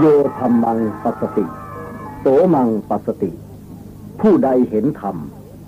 [0.00, 0.06] โย
[0.38, 1.46] ธรรมังปัสสติ
[2.20, 3.30] โสมังปัสสติ
[4.20, 5.16] ผู้ใดเห็นธรรม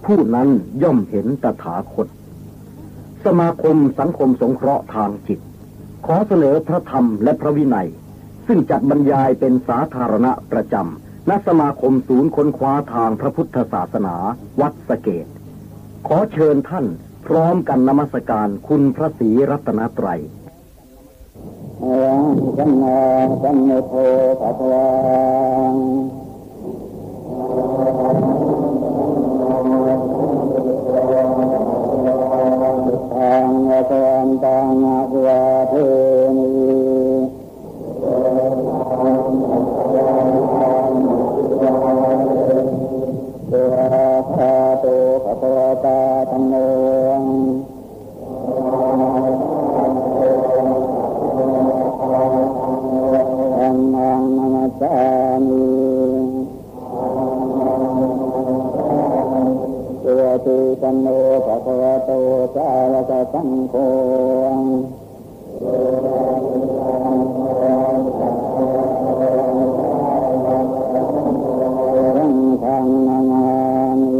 [0.06, 0.48] ผู้นั้น
[0.82, 2.06] ย่อมเห็นตถาคต
[3.24, 5.40] สมาคมสังคมสงเคราะห์ทางจิต
[6.06, 7.88] ขอเสนอพระธรรมและพระวินัย
[8.46, 14.14] ซึ่งจัดบรรยายเป็นสาธารณะประจำณสมาคมศูนย์ค้นคว้าทางพระพุทธศาสนา
[14.60, 15.26] วัดสเกต
[16.06, 16.86] ขอเชิญท่าน
[17.26, 20.20] พร้อมกันนมัสการคุณพระศรีรัตนตรัย
[21.82, 23.00] อะระหังสัมมา
[23.42, 23.94] สัมพุทโธ
[24.40, 24.88] ภะคะวั
[25.72, 25.74] ง
[33.12, 35.74] ทางวะตันตังอะวะเท
[36.36, 36.50] มิ
[43.50, 43.74] ตัว
[44.34, 44.84] ภาโต
[45.24, 45.98] ภะคะวะตา
[46.30, 46.77] ธัมโม
[60.94, 61.08] นโน
[61.46, 62.10] ภะคะวะโต
[62.54, 63.74] สาวกสังโฆ
[72.16, 73.46] รังฆังนามา
[74.00, 74.16] มิ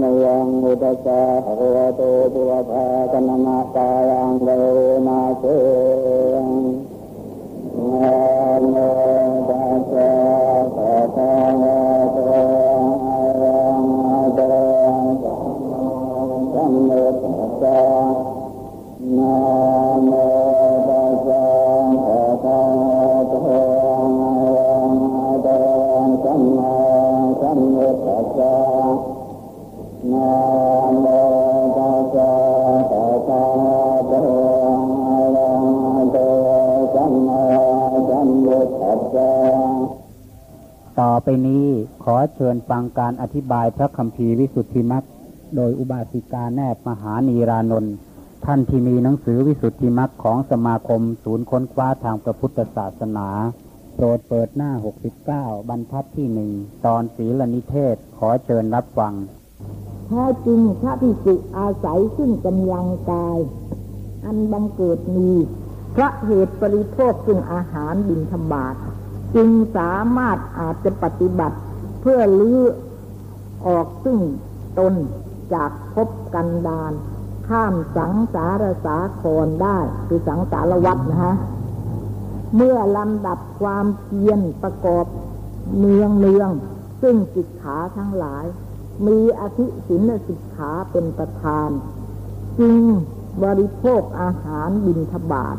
[0.00, 2.00] นัมมยังอุตสาหะวะโต
[2.32, 4.48] ปุวะภาคณมะกายังเว
[5.06, 5.44] มาเส
[41.30, 41.66] ไปนี้
[42.04, 45.04] ขอเชิญฟังการอธิบายพระคัมภีร์วิสุทธิมรรค
[45.56, 47.94] โดยอุบาสิกาแนบมหานีรานนท์
[48.44, 53.28] ท่านที่มีหนังสือวิสุทธิมรรคของสมาคมศูนย์ค้นคว้าทางพระพุทธศาสนา
[53.94, 54.72] โปรดเปิดหน้า
[55.16, 56.50] 69 บรรทัดที่หนึ่ง
[56.86, 59.12] ตอนศีลนิเทศขอเชิญรับฟัง
[60.06, 63.38] แท้จริงพระภิกษุอาศัยซึ่งกำลังกาย
[64.24, 65.30] อันบังเกิดมี
[65.94, 68.76] พระเหตุปริโภคซึ่งอาหารบิณฑบาต
[69.34, 71.56] จึงสามารถอาจจะปฏิบัติ
[72.00, 72.60] เพื่อลื้อ
[73.66, 74.18] ออกซึ่ง
[74.78, 74.94] ตน
[75.54, 76.92] จากภพกันดาน
[77.48, 81.36] ข้ามสังสารสาครได้คือสังสารวัฏนะฮะ
[82.56, 85.06] เมื่อลำดับความเพียรประกอบ
[85.78, 86.50] เนืองเนือง
[87.02, 88.44] ซึ่งสิกขาทั้งหลาย
[89.06, 91.68] มีอธิศินสิกขาเป็นประธาน
[92.58, 92.78] จึง
[93.44, 95.56] บริโภคอาหารบิณฑบาต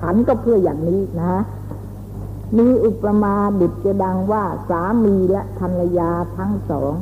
[0.00, 1.34] ฉันก็เพื่ออย่างนี้นะ
[2.58, 6.94] มีอุปมาดุจจะดังว่าสามีและภรรยาทั้งสอง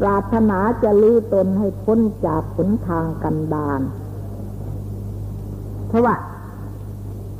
[0.00, 3.80] ปรารถนาจะลื้อตนให้พ้นจากขนทางกันดาน
[5.88, 6.14] เพราะว่า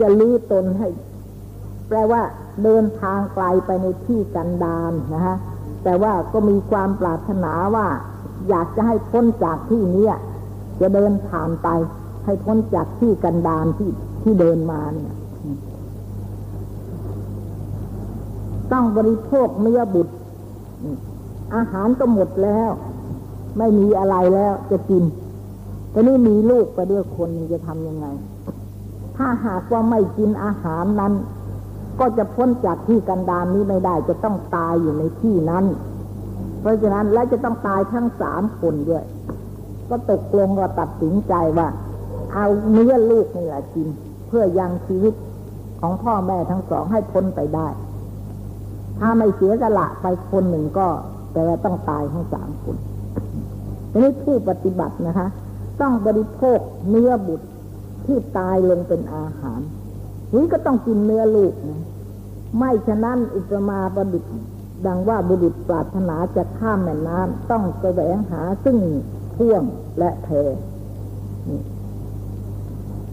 [0.01, 0.89] จะลื้อตนให้
[1.89, 2.23] แปลว่า
[2.65, 5.37] เดินทางไกลไปในที่กันดานนะฮะ
[5.85, 7.87] แต่ว่าก็มีความปรารถนาว่า
[8.49, 10.07] อยากจะให้พ้นจากที่นี้
[10.81, 11.69] จะเดินผ่านไป
[12.25, 13.91] ให้พ้นจากที่กันดารที่
[14.23, 15.13] ที่เดินมาเนี่ย
[18.73, 20.15] ต้องบริโภคเนื้อบุตร
[21.55, 22.71] อาหารก็หมดแล้ว
[23.59, 25.05] ไม่มีอะไรแล้วจะกิน
[25.91, 28.07] แต่นี่มีลูกไปด้วยคนจะทำยังไง
[29.17, 31.13] ถ้าหากว่าไม่กินอาหารนั้น
[32.01, 35.65] ก็จะพ้นจากที่กันดารนี้ไม่ได้ จะต้องตายอยู่ในที่นั้น
[36.61, 39.05] เพราะฉะนั้นและจะต้องตายทั้งสามคนด้วย
[39.89, 41.69] ก็ตกลงว่าตัดสินใจว่า
[42.33, 43.89] เอาเนื้อลูกนี่แหละกิน
[44.29, 45.15] เพื่อยังชีวิต
[45.81, 47.69] ของพ่อแม่ทั้งสองให้พ้นไปได้
[49.01, 50.89] ถ้าไม่เสียสละไปคนหนึ่งก็
[51.33, 52.77] แต่ว่าต้องตายทั้งสามคน
[53.91, 55.29] ทีนี้ผู้ปฏิบัตินะคะ
[55.81, 57.47] ต้องบริโภคเนื้อบุตร
[58.07, 59.61] ที่ตายลงเป็นอาหาร
[60.35, 61.83] นี้ก็ต้องกินเนื้อลูกนะ
[62.59, 64.33] ไม่ฉะนั้นอุปมาประดิษฐ์
[64.87, 68.77] ดังว่าบุรุษปรารถนาจะข้ามแม่น้ำต้องแสวงหาซึ่ง
[69.37, 69.63] พ่วง
[69.99, 70.29] และแพ
[71.49, 71.61] นี่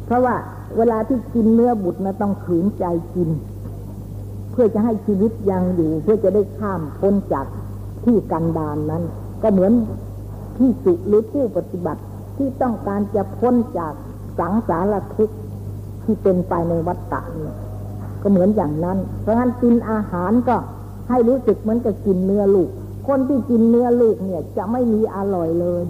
[0.06, 0.36] เพราะว่า
[0.78, 3.30] เวลาที่กินเนื้อบุตรนะต้องขืนใจกิน
[4.56, 7.46] พื่อจะให้ชีวิตยังอยู่ เพื่อจะได้ข้ามพ้นจาก
[8.04, 9.04] ที่กันดานนั้น
[9.42, 9.72] ก็เหมือน
[10.58, 12.02] ที่สุหรือผู้ปฏิบัติ
[12.38, 13.94] ที่ต้องการจะพ้นจาก
[14.40, 15.38] สังสารทุกข์
[16.04, 17.56] ที่เป็นไปในวัฏฏะเนี่ย
[18.22, 20.56] ก็เหมือนอย่างนั้น เพราะฉะนั้นกินอาหารก็
[21.10, 22.70] ให้รู้สึกเหมือนกับกินเนื้อลูก
[23.08, 25.84] คนที่กินเนื้อลูกเนี่ยจะไม่มีอร่อยเลย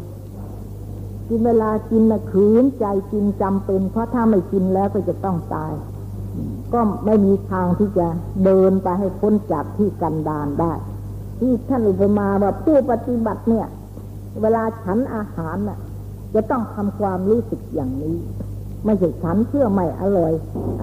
[1.29, 5.73] กินเวลากินนะขืนใจกินจำเป็น เพราะถ้าไม่กินแล้วก็จะต้องตาย
[6.73, 8.07] ก็ไม่มีทางที่จะ
[8.45, 10.73] เดินไปให้พ้นจากที่กันดานได้
[11.39, 13.67] ที่ท่านอุปมาว่าผู้ปฏิบัติเนี่ย
[14.41, 15.79] เวลาฉันอาหารน่ะ
[16.33, 18.17] จะต้องทำความรู้สึกอย่างนี้
[18.85, 20.33] ไม่ใช่ฉันเพื่อไม่อร่อย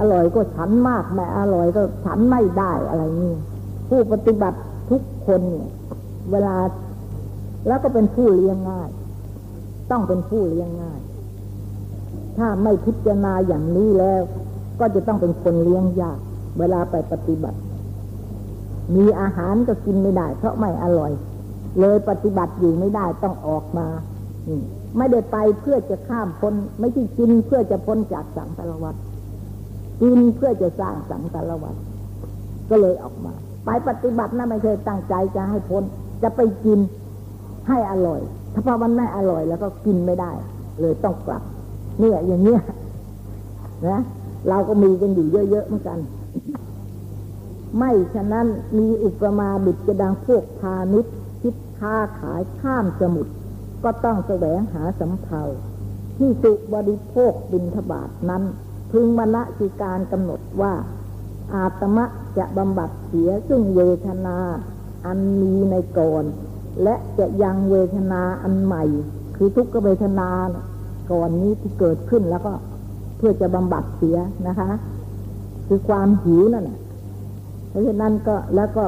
[0.01, 3.35] อร่อยก็ฉันมากไม่อร่อยก็ฉันไม่ได้อะไรนี่
[3.89, 4.59] ผู้ปฏิบัติ
[4.91, 5.71] ทุกคนเนี่ย
[6.31, 6.57] เวลา
[7.67, 8.91] แล้วก็เป็นผู้เลี้ยงง่าย
[9.91, 11.01] ต้องเป็นผู้เลี้ยงง่าย
[12.39, 14.23] ถ้าไม่พิจารณาอย่างนี้แล้ว
[14.81, 16.19] ก็จะต้องเป็นคนเลี้ยงยาก
[16.59, 17.59] เวลาไปปฏิบัติ
[18.97, 21.13] มีอาหารก็กินไม่ได้ เพราะไม่อร่อย
[21.81, 23.87] เลยปฏิบัติอยู่ไม่ได้ต้องออกมา
[24.99, 28.95] ไม่ได้ไปเพื่อจะข้ามพ้น ไม่ใช่กินเพื่อจะพ้นจากสังสารวัฏ
[30.03, 31.75] กินเพื่อจะสร้างสังสารวัฏ
[32.71, 33.33] ก็เลยออกมา
[33.65, 35.83] ไปปฏิบัตินะไม่เคยตั้งใจจะให้พ้น
[36.23, 36.79] จะไปกิน
[37.69, 38.21] ให้อร่อย
[38.53, 40.31] ถ้าพอมันไม่อร่อยแล้วก็กินไม่ได้
[40.81, 41.43] เลยต้องกลับ
[41.99, 42.61] เนี่ยอย่างเนี้ย
[43.89, 44.01] นะ
[44.49, 45.99] เราก็มีกันอยู่เยอะๆเหมือนกัน
[47.79, 48.47] ไม่ฉะนั้น
[48.79, 53.33] มีอุปมาบิดกระดังพวกพาณิชย์คิดค้าขายข้ามสมุทร
[53.85, 55.43] ก็ต้องแสวงหาสำเภา
[56.19, 58.43] ที่สุบริโภคบินทบาทนั้น
[58.93, 60.75] พึงมณสิการกำหนดว่า
[61.55, 62.05] อาตมะ
[62.39, 64.39] จะบำบัดเสียซึ่งเวทนา
[65.07, 66.25] อันมีในก่อน
[66.83, 68.85] และจะยังเวทนาอันใหม่
[69.37, 70.31] คือทุกขเวทนา
[71.13, 72.53] ก่อนนี้ที่เกิดขึ้นแล้วก็
[73.25, 74.71] พื่อจะบำบัดเสียนะคะ
[75.67, 76.79] คือความหิวนั่นแหละ
[77.69, 78.85] เพราะฉะนั้นก็แล้วก็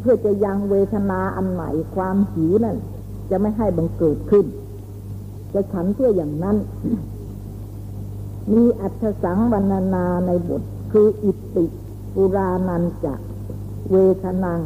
[0.00, 2.76] เพื่อจะยังเวทนาอันใหม่ความหิวนั่น
[3.30, 4.44] จะไม่ให้บังเกิดขึ้น
[5.54, 6.56] จะฉันเพื่ออย่างนั้น
[8.52, 10.62] มีอัศสังบรรณนาในบท
[10.92, 11.66] คืออิติ
[12.14, 13.14] ปุรานันจะ
[13.90, 14.60] เวทนัง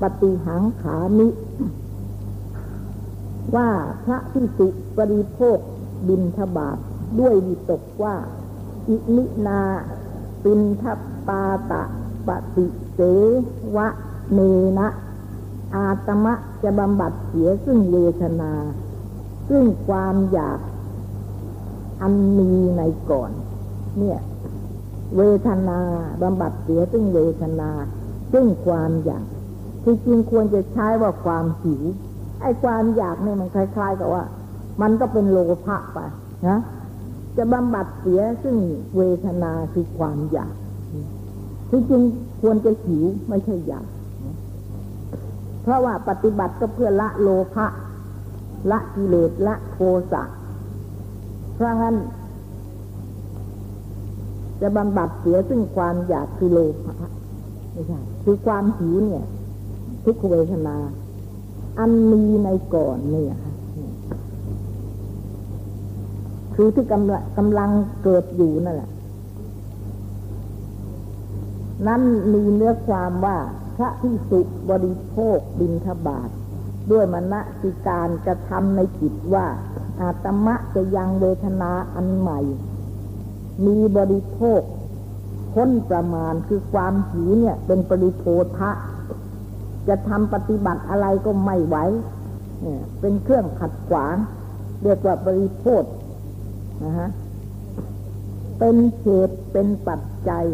[0.00, 1.28] ปฏิหังขามิ
[3.56, 3.68] ว่า
[4.04, 5.58] พระพิสุปริโภค
[6.08, 6.78] บินทบาท
[7.18, 8.14] ด้วยวิตกว่า
[8.88, 9.62] อิมินา
[10.42, 10.84] ปินท
[11.26, 11.82] ปาตะ
[12.26, 13.00] ปฏิเส
[13.76, 13.88] วะ
[14.32, 14.40] เน
[14.78, 14.88] นะ
[15.74, 18.52] อาตมะจะบำบัดเสียซึ่งเวทนา
[19.48, 20.60] ซึ่งความอยาก
[22.00, 23.30] อันมีในก่อน
[23.98, 24.20] เนี่ย
[25.16, 25.78] เวทนา
[26.22, 27.70] บำบัดเสียซึ่งเวทนา
[28.32, 29.26] ซึ่งความอยาก
[29.84, 31.82] ที่จริงควรจะใช้ว่าความหิว
[32.40, 34.24] ไอ้ความอยากเนี่ยมันคล้าย ๆ กับว่า
[34.82, 35.98] มันก็เป็นโลภะไป
[36.48, 36.58] นะ
[37.36, 38.56] จะบำบัดเสียซึ่ง
[38.96, 40.54] เวทนาคือความอยาก
[41.70, 42.02] ที่จริง
[42.40, 43.86] ควรจะหิวไม่ใช่อยาก
[45.62, 47.66] เพราะว่าปฏิบัติก็เพื่อละโลภะ
[48.70, 49.78] ละกิเลสละโท
[50.12, 50.22] สะ
[51.54, 51.96] เพราะงั้น
[54.60, 56.94] จะบำบัดเสียซึ่งความอยากคือโลภะ
[57.72, 59.24] ไม่ใช่คือความหิวเนี่ย
[60.04, 60.76] ทุกขเวทนา
[61.78, 63.36] อันมีในก่อนเนี่ย
[66.62, 67.70] คือที่กำลังกำลัง
[68.04, 68.90] เกิดอยู่นั่นแหละ
[71.86, 72.02] นั้น
[72.32, 73.36] มีเนื้อความว่า
[73.76, 74.40] พระพิสุ
[74.70, 76.28] บริโภคบินทบาท
[76.90, 79.46] ด้วยมณสิการกระทำในจิตว่า
[80.00, 82.40] อาตมะจะยังเวทนาอันใหม่
[83.66, 84.60] มีบริโภค
[85.52, 88.24] พ้นประมาณคือความหิวเนี่ย เป็นปริโภ
[88.58, 88.70] ทะ
[89.88, 91.76] จะทำปฏิบัติอะไรก็ไม่ไหว
[92.62, 94.16] เนี่ยเป็นเครื่องขัดขวาง
[94.82, 95.84] เรียกว่าบริโภค
[96.84, 97.08] นะฮะ
[98.58, 100.46] เป็นเหตุเป็นปัจจัย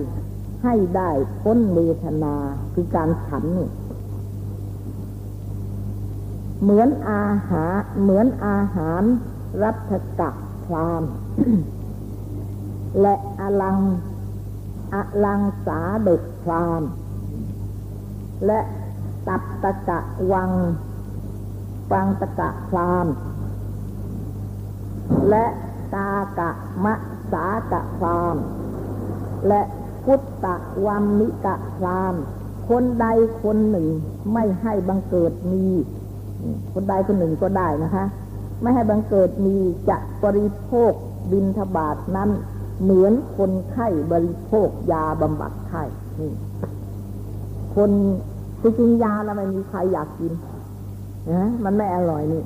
[0.62, 1.10] ให้ได้
[1.42, 2.34] พ้นเวทนา
[2.74, 3.68] คือการฉันนี่
[6.62, 9.02] เหมือนอาหารเหมือนอาหาร
[9.62, 11.02] รัฐกักพราม
[13.00, 13.78] และอลัง
[14.94, 16.82] อลังสาเด็กพราม
[18.46, 18.60] และ
[19.28, 19.98] ตับตะกะ
[20.32, 20.50] วัง
[21.90, 23.06] ฟังตะกะพราม
[25.30, 25.44] และ
[25.96, 26.50] ตากะ
[26.84, 26.94] มะ
[27.32, 28.36] สากะพราม
[29.48, 29.62] และ
[30.04, 30.44] พุทธ
[30.86, 32.14] วัมมิกะพราม
[32.68, 33.06] คนใด
[33.42, 33.88] คนหนึ่ง
[34.32, 35.66] ไม่ให้บังเกิดมี
[36.72, 38.04] คนใดคนหนึ่งก็ได้นะคะ
[38.62, 39.56] ไม่ให้บังเกิดมี
[39.88, 40.92] จะบริโภค
[41.32, 42.30] บินทบาทนั้น
[42.82, 45.82] เหมือนคนไข้บริโภคยาบำบัดไข้
[47.76, 47.90] คน
[48.60, 50.32] ที่กินยาแล้วไม่มีใครอยากกิน
[51.32, 52.42] นะมันไม่อร่อยนี่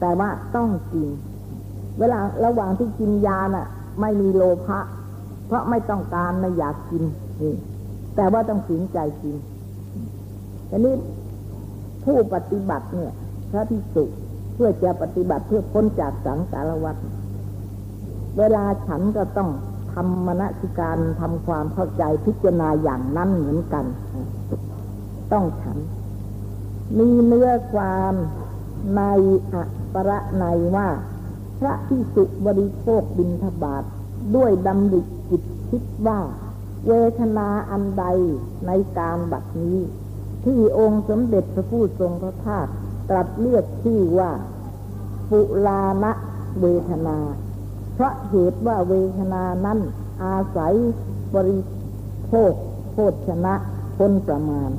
[0.00, 1.08] แต่ว่าต้องกิน
[1.98, 3.66] เวลาระหว่างที่กินยาน่ะ
[4.00, 4.78] ไม่มีโลภะ
[5.46, 7.04] เพราะไม่ต้องการไม่อยากกิน
[7.40, 7.54] นี่
[8.16, 9.36] แต่ว่าต้องฝืนใจกิน
[10.70, 10.94] ทีนี้
[12.04, 13.12] ผู้ปฏิบัติเนี่ย
[13.50, 14.04] พระพิสุ
[14.54, 16.96] เพื่อจะปฏิบัติเพื่อพ้นจากสังสารวัฏ
[18.38, 19.50] เวลาฉันก็ต้อง
[19.92, 23.84] ทำมณสิการทำความเข้าใจพิจารณาอย่างนั้นเหมือนกัน
[25.32, 25.78] ต้องฉัน
[26.98, 28.14] มีเนื้อความ
[28.96, 29.02] ใน
[29.52, 30.44] อัปรใน
[30.76, 30.88] ว่า
[31.60, 33.84] พระพิสุบริโภคบินทบาท
[34.36, 36.20] ด้วยดำริจิตคิดว่า
[36.88, 38.04] เวทนาอันใด
[38.66, 39.78] ในการบัดนี้
[40.44, 42.66] ที่องค์สมเด็จพระผู้ทรงพระภาค
[43.08, 44.30] ตรัสเรียกชื่อว่า
[45.30, 46.12] ปุลานะ
[46.60, 47.18] เวทนา
[47.94, 49.78] เพราะเหตุว่าเวทนานั้น
[50.24, 50.74] อาศัย
[51.34, 51.60] บริ
[52.26, 52.52] โภค
[52.92, 52.96] โภ
[53.28, 53.54] ชนะ
[53.96, 54.70] พ้นประมาณ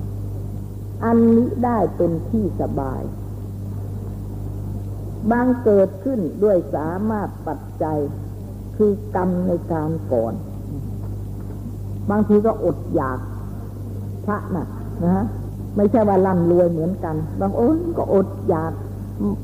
[1.05, 3.01] อันนี้ได้เป็นที่สบาย
[5.31, 7.97] บางเกิดขึ้นด้วยสามารถปัจจัย
[8.77, 10.33] คือกรรมในการก่อน
[12.09, 13.19] บางทีก็อดอยาก
[14.25, 14.67] พระน่ะ
[15.03, 15.25] นะฮะ
[15.75, 18.73] ไม่ใช่ว่าร่ำรวยเหมือนกัน บางอนก็อดอยาก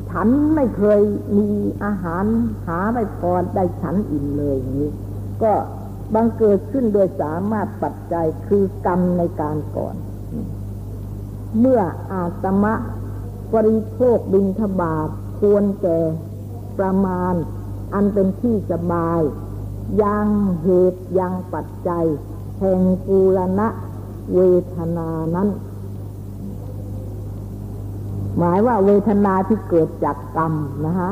[0.09, 1.01] ฉันไม่เคย
[1.37, 1.49] มี
[1.83, 2.25] อาหาร
[2.67, 4.91] หาไม่พอได้ฉันอิ่มเลยอย่างนี้
[5.43, 5.53] ก็
[6.13, 9.95] บังเกิดขึ้นโดยสามารถปัจจัยคือกรรมในการก่อน
[11.59, 12.73] เมื่ออาตมะ
[13.53, 15.09] บริโภคบินทบาท
[15.41, 15.99] ควรแก่
[16.79, 17.33] ประมาณ
[17.93, 19.21] อันเป็นที่สบาย
[20.03, 20.27] ยัง
[20.63, 22.05] เหตุยังปัจจัย
[22.59, 23.67] แห่งปูรณะ
[24.33, 24.39] เว
[24.75, 25.49] ทนานั้น
[28.37, 30.53] หมายว่าเวทนาที่เกิดจากกรรม
[30.85, 31.11] นะฮะ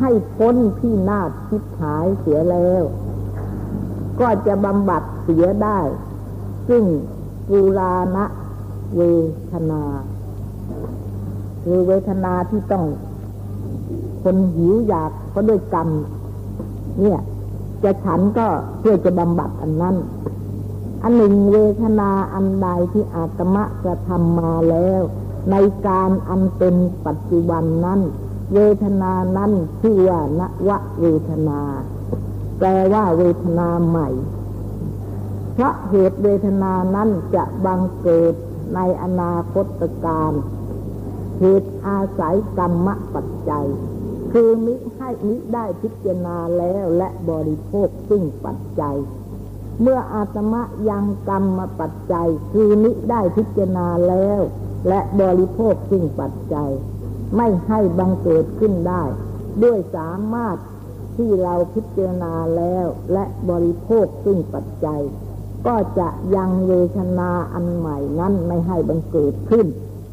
[0.00, 2.82] ให้พ้นที่นาฏคิดหายเสียแล้ว
[4.20, 5.80] ก็จะบำบัดเสียได้
[6.68, 6.84] ซึ่ง
[7.48, 8.24] ปูราณะ
[8.96, 9.02] เว
[9.52, 9.82] ทนา
[11.68, 12.84] คือเวทนาที่ต้อง
[14.22, 15.88] คนหิวอยากก็ด้วยกรรม
[17.00, 17.20] เนี่ย
[17.82, 18.46] จะฉันก็
[18.80, 19.96] เพื่อจะบำบัดอันนั้น
[21.02, 25.02] อันหนึ่งเวทนาอันใดที่อาตมะจะทำมาแล้ว
[25.50, 25.56] ใน
[25.86, 28.00] การอันเป็นปัจจุบันนั้น
[28.54, 30.70] เวทนานั้นชื่อว่านว
[31.00, 31.60] เวทนา
[32.58, 34.08] แปลว่าเวทนาใหม่
[35.54, 38.34] เพราะเหตุเวทนานั้นจะบังเกิด
[38.74, 40.32] ในอนาคตการ
[41.40, 43.66] เหตุอาศัยกรรมปัจจัย
[44.32, 48.96] คือมิให้มิได้พิจารณาแล้วและบริโภคซึ่งปัจจัย
[49.80, 54.40] เมื่ออาตมะยังกรรมปัจจัย คือมิได้พิจารณาแล้ว
[54.88, 56.70] และบริโภคซึ่งปัจจัย
[57.36, 59.02] ไม่ให้บังเกิดขึ้นได้
[59.62, 60.56] ด้วยสามารถ
[61.16, 65.02] ที่เราพิจารณาแล้วและบริโภคซึ่งปัจจัย
[65.66, 69.66] ก็จะยังเวทนาอันใหม่นั้นไม่ให้บังเกิดขึ้น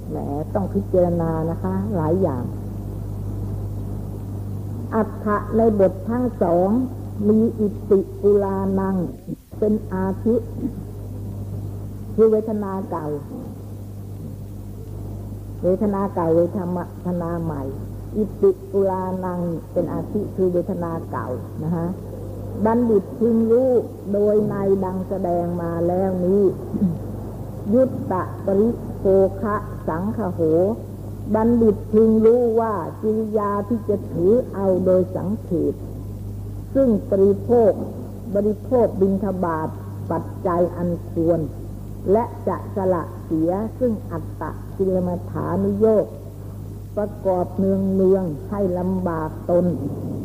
[0.10, 0.18] แหม
[0.54, 2.44] ต้องพิจารณานะคะ หลายอย่าง
[4.96, 6.70] อัฏฐะในบททั้งสอง
[7.28, 8.96] มีอิติปุลานัง
[9.60, 10.36] เป็นอาทิ
[12.16, 13.08] คือเวทนาเก่า
[15.64, 17.64] เวทนาเก่าเวทมทนาใหม่
[18.18, 19.40] อิติปุลานัง
[19.74, 21.28] เป็นอาทิคือเวทนาเก่า
[21.64, 21.88] นะฮะ
[22.66, 23.72] บัณฑิตพึงรู้
[24.14, 26.44] โดยในดังแสดงมาแล้วนี้
[27.74, 28.70] ยุตตะปริ
[29.06, 29.10] โภ
[29.42, 29.56] คะ
[29.88, 30.40] สังขโห
[31.36, 35.74] บัณฑิตพึงรู้ว่าจิริยาที่จะถือเอาโดยสังเขต
[36.76, 37.72] ซึ่งบริโภค
[38.36, 39.70] บริโภคบินทบาท
[40.12, 41.40] ปัจจัยอันควร
[42.12, 46.06] และจะสละเสียซึ่งอัตตะกิลมัฐานุโยก
[46.98, 49.66] ประกอบเนืองเนืองให้ลำบากตน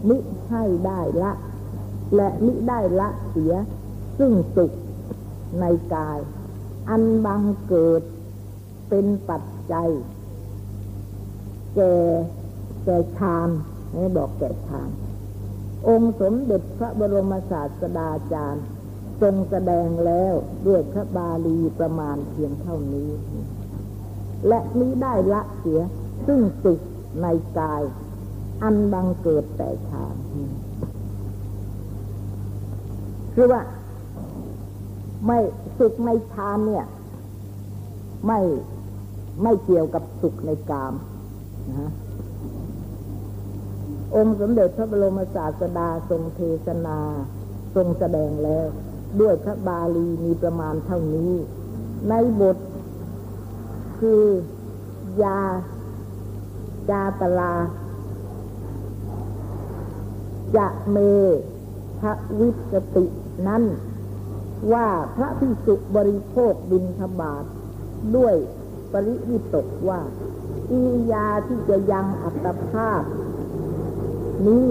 [0.09, 0.19] มิ
[0.49, 1.33] ให้ได้ละ
[2.15, 3.53] และมิได้ละเสีย
[4.19, 4.73] ซึ่งสุข
[5.61, 6.19] ในกาย
[6.89, 8.03] อันบังเกิด
[8.89, 9.43] เป็นปัจ
[9.73, 9.91] จัย
[11.75, 11.93] แก่
[12.85, 13.49] แก่ฌาน
[13.95, 14.91] นี่บอกแก่ฌาน
[15.89, 18.65] องค์สมเด็จพระบรมศาสดาจารย์
[19.21, 20.35] ทรงแสดงแล้ว
[20.67, 23.11] ด้วยพระบาลีประมาณเพียงเท่านี้
[24.49, 25.81] และนี้ได้ละเสีย
[26.27, 26.81] ซึ่งสุข
[27.23, 27.27] ใน
[27.59, 27.83] กาย
[28.63, 30.17] อันบังเกิดแต่ฌาน
[33.35, 33.63] คือว่า
[35.27, 35.39] ไม่
[35.79, 36.87] สุขในฌานเนี่ย
[38.27, 38.41] ไม่
[39.43, 40.95] ไม่เกี่ยวกับสุขในกาม
[41.69, 41.91] นะ
[44.15, 46.99] องค์สมเด็จพระบรมศาสดาทรงเทศนา
[47.75, 48.67] ทรงแสดงแล้ว
[49.21, 51.33] ด้วยพระบาลีมีประมาณเท่านี้
[52.09, 52.57] ในบท
[53.99, 54.25] คือ
[55.23, 55.41] ยา
[56.91, 57.55] จาตลา
[60.57, 60.99] จะเม
[62.01, 63.07] พระวิสติ
[63.49, 63.63] นั้น
[64.73, 67.45] ว่าพระพิสุบริโภคบินทบาท
[68.17, 68.35] ด้วย
[68.93, 70.01] ปริวิตกว่า
[70.73, 73.03] อียาที่จะยังอัตภาพ
[74.47, 74.69] นี้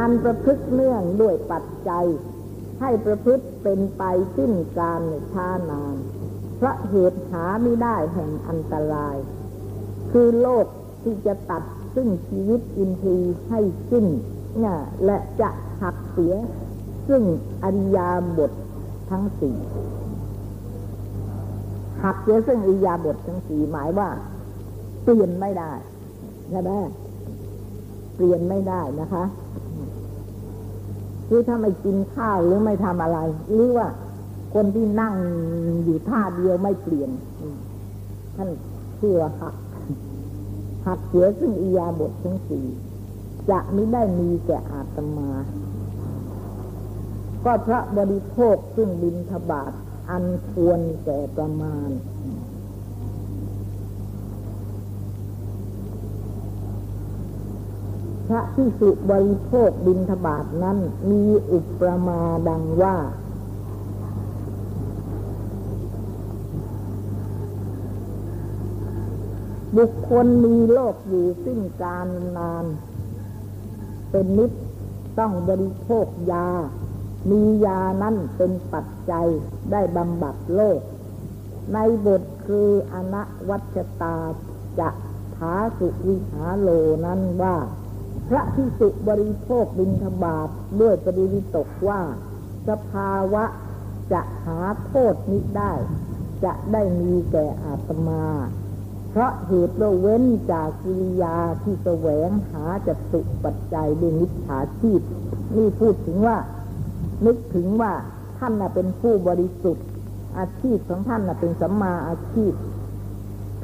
[0.00, 2.06] อันประพฤติเนื่องด้วยปัจจัย
[2.80, 4.02] ให้ประพฤติเป็นไป
[4.36, 5.02] สิ้นการ
[5.32, 5.96] ช้านาน
[6.56, 9.16] เพราะเหตุหาไม่ได้แห่งอันตราย
[10.12, 10.66] คือโลก
[11.02, 11.62] ที่จะตัด
[11.94, 14.06] ซึ่งชีวิตอินทรีย์ให้สิ้น
[14.56, 15.50] เนี่ยและจะ
[15.82, 16.34] หักเสีย
[17.08, 17.22] ซึ่ง
[17.62, 18.52] อริยาบท
[19.10, 19.56] ทั้งสี่
[22.04, 24.08] หักเสียซึ่งอิยาบททั้งสี่หมายว่า
[25.02, 25.72] เปลี่ยนไม่ได้
[26.50, 26.70] ใช่ไหม
[28.16, 29.24] เปลี่ยนไม่ได้นะคะ
[31.28, 33.18] คือถ้าไม่กินข้าวหรือไม่ทำอะไร
[33.52, 33.88] หรือว่า
[34.54, 35.14] คนที่นั่ง
[35.84, 37.10] อยู่ท่าเดียวไม่เปลี่ยน
[38.36, 38.48] ท่าน
[38.96, 39.54] เชื่อหัก
[40.86, 42.66] หักเสียซึ่งอียาบททั้งสี่
[43.50, 45.30] จะไม่ได้มีแก่อาตมา
[47.44, 49.72] ก็พระบริโภคซึ่งบินทบาท
[50.10, 51.90] อันควรแก่ประมาณ
[58.28, 60.78] พระที่สุบริโภคบินทบาทนั้น
[61.10, 61.22] มี
[61.52, 62.96] อุปมาดังว่า
[69.76, 72.64] บุคคลมีโลกอยู่สิ้นการนาน
[74.10, 74.50] เป็นนิด
[75.18, 76.48] ต้องบริโภคยา
[77.30, 79.28] มียานั้นเป็นปัจจัย
[79.72, 80.80] ได้บำบัดโลก
[81.74, 84.16] ในบทคืออนัวัชตา
[84.80, 84.88] จะ
[85.36, 86.68] ถาสุวิหาโล
[87.06, 87.56] นั้นว่า
[88.28, 90.48] พระพิสุบริโภคบินทบาท
[90.80, 92.00] ด้วยปริวิตกว่า
[92.68, 93.44] สภาวะ
[94.12, 95.72] จะหาโทษนิได้
[96.44, 98.24] จะได้มีแก่อาตมา
[99.10, 105.00] เพราะเหตุเราเว้นจากกิริยาที่แสวงหาจตุปัจจัยด้วยมิจฉาชีพ
[105.56, 106.36] นี่พูดถึงว่า
[107.26, 107.92] นึกถึงว่า
[108.38, 109.86] ท่านน่ะเป็นผู้บริสุทธิ์
[110.38, 112.52] อาชีพของท่านน่ะเป็นสัมมาอาชีพ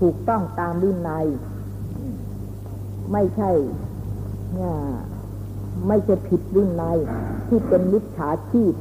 [0.00, 1.26] ถูกต้องตามวินัย
[3.12, 3.50] ไม่ใช่
[4.54, 4.75] เนี่ย
[5.87, 5.96] ไม่
[6.28, 6.99] ผิดวินัย
[7.49, 8.75] ที่เป็นมิจฉาชีพ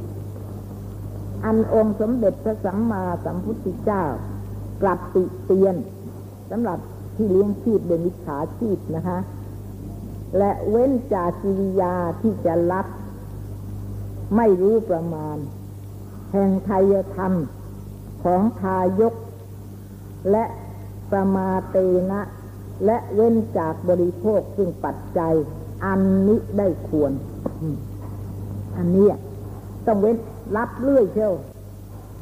[1.44, 4.04] อันองค์สมเด็จพระสัมมาสัมพุทธเจ้า
[4.82, 5.74] กลับติเตียน
[6.50, 6.78] สำหรับ
[7.16, 9.18] ที่เลี้ยงชีพเป็นมิจฉาชีพนะคะ
[10.38, 12.86] และเว้นจากกิริยาที่จะรับ
[14.36, 15.36] ไม่รู้ประมาณ
[16.32, 17.32] แห่งไทยธรรม
[18.24, 19.14] ของทายก
[20.30, 20.44] และ
[21.12, 21.76] ประมาเต
[22.10, 22.20] นะ
[22.84, 25.34] และเว้นจากบริโภคซึ่งปัจจัย
[25.84, 27.12] อันนี้ได้ควร
[28.76, 29.06] อันนี้
[29.86, 30.16] ต้องเว้น
[30.56, 31.32] รับเรื่อยเชียว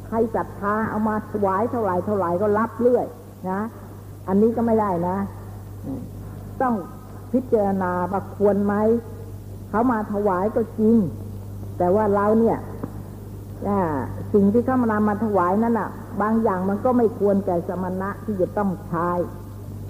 [0.07, 3.05] ใครศรัทธาเอามาถวายเท่าไหร่เท่าไหร่ก็รับเรื่อย
[3.49, 3.61] นะ
[4.27, 5.17] อันนี้ก็ไม่ได้นะ
[6.61, 6.73] ต้อง
[7.33, 8.73] พิจารณาว่าควรไหม
[9.69, 10.97] เขามาถวายก็จริง
[11.77, 12.57] แต่ว่าเราเนี่ย
[14.33, 15.89] สิ่งที่เขามานำมาถวายนั้นอะ
[16.21, 19.09] บางอย่างมันก็ไม่ควรแก่สมณะที่จะต้องใช้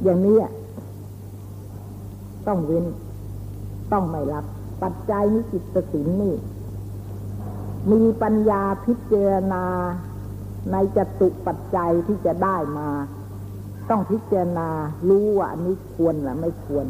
[0.03, 0.37] อย่างนี้
[2.47, 2.85] ต้องเว้น
[3.91, 4.45] ต้องไม่รับ
[4.83, 6.35] ปัจจัยนิจิตสินนี่
[7.91, 9.65] มีปัญญาพิจารณา
[10.71, 12.89] ในจตุปัจจัยที่จะได้มา
[13.89, 14.69] ต้องพิจารณา
[15.09, 16.85] รู้ว่าอันนี้ควรหรือไม่ควร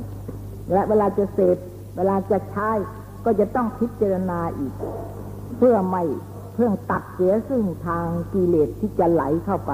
[0.72, 1.58] และเวลาจะเสพ
[1.98, 2.72] เวลาจะใช้
[3.26, 4.74] ก็จะต้องพิจารณาอีก
[5.58, 6.04] เพื่อไม่
[6.54, 9.74] เพื่อตัดเสียซึ่งทางกิเลสที่จะไหลเข้าไป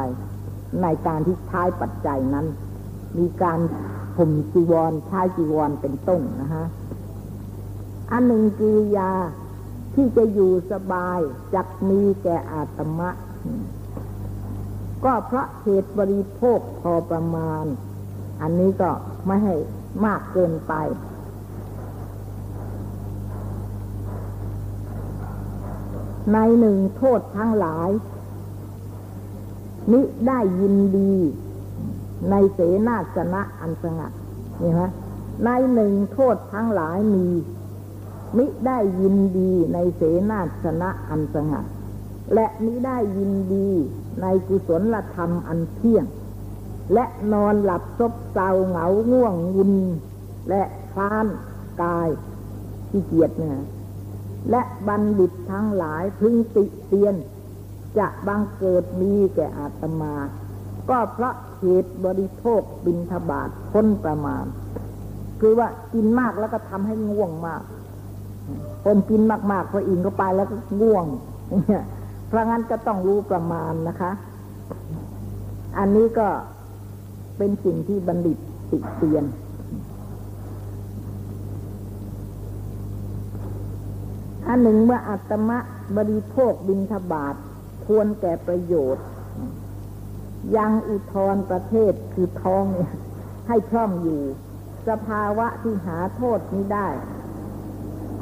[0.82, 2.46] ในการที่ใช้ปัจจัยนั้น
[3.18, 3.60] มีการ
[4.18, 6.66] ผมจีวรใช้จีวรเป็นต้นนะฮะ
[8.12, 9.12] อันหนึ่งกิริยา
[9.96, 11.20] ที่จะอยู่สบาย
[11.54, 13.10] จักมีแก่อาตมะ
[15.06, 17.66] ก็เพราะเหตุบริโภคพอประมาณ
[18.42, 18.90] อันนี้ก็
[19.26, 19.56] ไม่ให้
[20.06, 20.74] มากเกินไป
[26.34, 27.90] ในหนึ่งโทษทั้งหลาย
[29.92, 31.14] นิได้ยินดี
[32.30, 34.12] ในเสนาสนะอันสงัด
[34.62, 34.90] นี่ฮะ
[35.46, 37.28] ในหนึ่งโทษทั้งหลายมี
[38.38, 41.66] มิได้ยินดีในเสนาสนะอันสงัด
[42.34, 43.70] และมิได้ยินดี
[44.22, 46.06] ในกุศลธรรมอันเที่ยง
[46.94, 49.74] และนอนหลับซบเซาเหงาง่วงวุน
[50.50, 50.62] และ
[50.92, 51.28] คลาน
[51.82, 52.10] กาย
[52.90, 53.56] ที่เกียจเนี่ย
[54.52, 57.16] และบัณฑิตทั้งหลายพึงติเตียน
[57.98, 60.14] จะบังเกิดมีแก่อาตมา
[60.90, 64.46] ก็เพราะเหตุบริโภคบินทบาทพ้นประมาณ
[65.42, 67.62] คือว่ากินมากแล้วก็ทำให้ง่วงมาก
[68.84, 69.22] คนกิน
[69.52, 71.06] มากๆพออิ่มก็ไปแล้วก็ง่วง
[71.68, 71.84] เนี่ย
[72.28, 74.12] เพราะงั้นก็ต้องรู้ประมาณนะคะ
[75.78, 76.28] อันนี้ก็
[77.38, 78.38] เป็นสิ่งที่บัณฑิต
[78.72, 79.24] ติเตียน
[84.50, 85.60] อันหนึ่งเมื่ออัตมะ
[85.98, 87.36] บริโภคบินทบาท
[87.86, 89.06] ควรแก่ประโยชน์
[90.58, 92.94] ยังอุทธรประเทศคือท้องเนี่ย
[93.48, 94.22] ให้พร่องอยู่
[94.88, 96.88] สภาวะที่หาโทษนี้ได้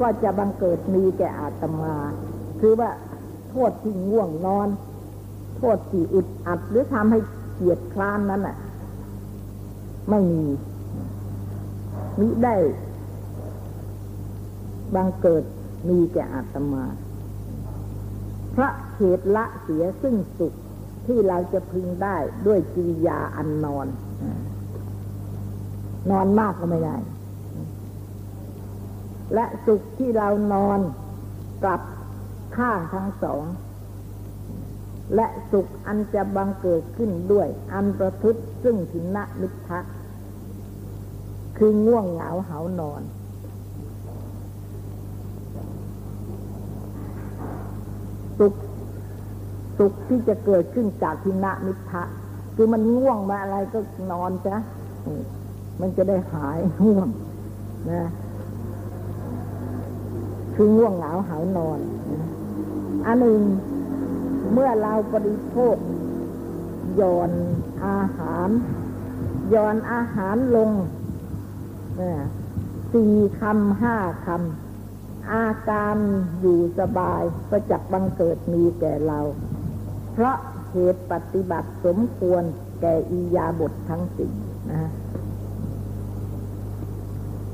[0.00, 1.96] ก็จะบังเกิดมีแก่อาตมา
[2.60, 2.90] คือว่า
[3.50, 4.68] โทษที่ง่วงนอน
[5.58, 7.18] โทษที่อึดอัดหรือทำให้
[7.54, 8.56] เกียดคลานนั้นอะ
[10.10, 10.44] ไม่มี
[12.20, 12.56] มิได้
[14.94, 15.44] บังเกิด
[15.88, 16.84] มีแก่อาตมา
[18.54, 20.54] พระเหตุละเสียซึ่งสุข
[21.06, 23.86] ที่เราจะพึงได้ด้วยกิริยาอันนอน
[26.10, 26.96] นอนมากก็ไม่ได้
[29.34, 30.80] และสุขที่เรานอน
[31.62, 31.82] กลับ
[32.56, 33.44] ข้างทั้งสอง
[35.14, 39.80] และสุขอันจะบังเกิดขึ้นด้วย อันประทุษซึ่งถินะมิทะ
[41.58, 43.02] คือง่วงเหงาเหานอน
[48.38, 48.54] สุข
[49.78, 52.02] สุขที่จะเกิดขึ้นจากทินะมิทะ
[52.54, 53.78] คือมันง่วงมาอะไรก็
[54.12, 54.56] นอนจ้ะ
[55.80, 57.08] มันจะได้หายง่วง
[57.90, 58.02] นะ
[60.54, 61.78] คือง่วงเหงาหานอน
[63.06, 63.40] อันหนึ่ง
[64.52, 65.76] เมื่อเราบริโภค
[67.00, 67.30] ย่อน
[67.84, 68.48] อาหาร
[69.54, 70.70] ย่อนอาหารลง
[72.92, 73.96] สี่คำห้า
[74.26, 74.67] คำ
[75.32, 75.96] อาการ
[76.40, 79.20] อยู่สบายประจักบังเกิดมีแก่เรา
[80.12, 80.36] เพราะ
[80.72, 82.42] เหตุปฏิบัติสมควร
[82.80, 84.32] แก่อียาบททั้งสี่
[84.70, 84.90] นะ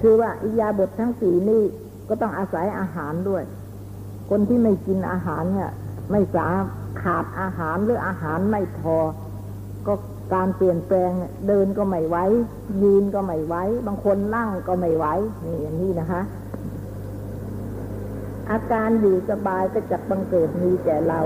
[0.00, 1.62] คือว่าอียาบททั้งสี่นี่
[2.08, 3.44] ก็ต้องอาศัยอาหารด้วย
[4.30, 5.72] คนที่ไม่กินอาหารเนี่ย
[6.10, 6.48] ไม่สา
[7.02, 8.96] ขาดอาหารหรืออาหารไม่พอ
[9.86, 9.94] ก็
[10.34, 11.10] การเปลี่ยนแปลง
[11.48, 12.16] เดินก็ไม่ไหว
[12.82, 13.54] ยืนก็ไม่ไหว
[13.86, 15.06] บางคนนั่งก็ไม่ไหว
[15.44, 16.22] นี่อย่างนี้นะคะ
[18.50, 21.20] อาการอยู่สบายก็จะบังเกิดมีแก่เรา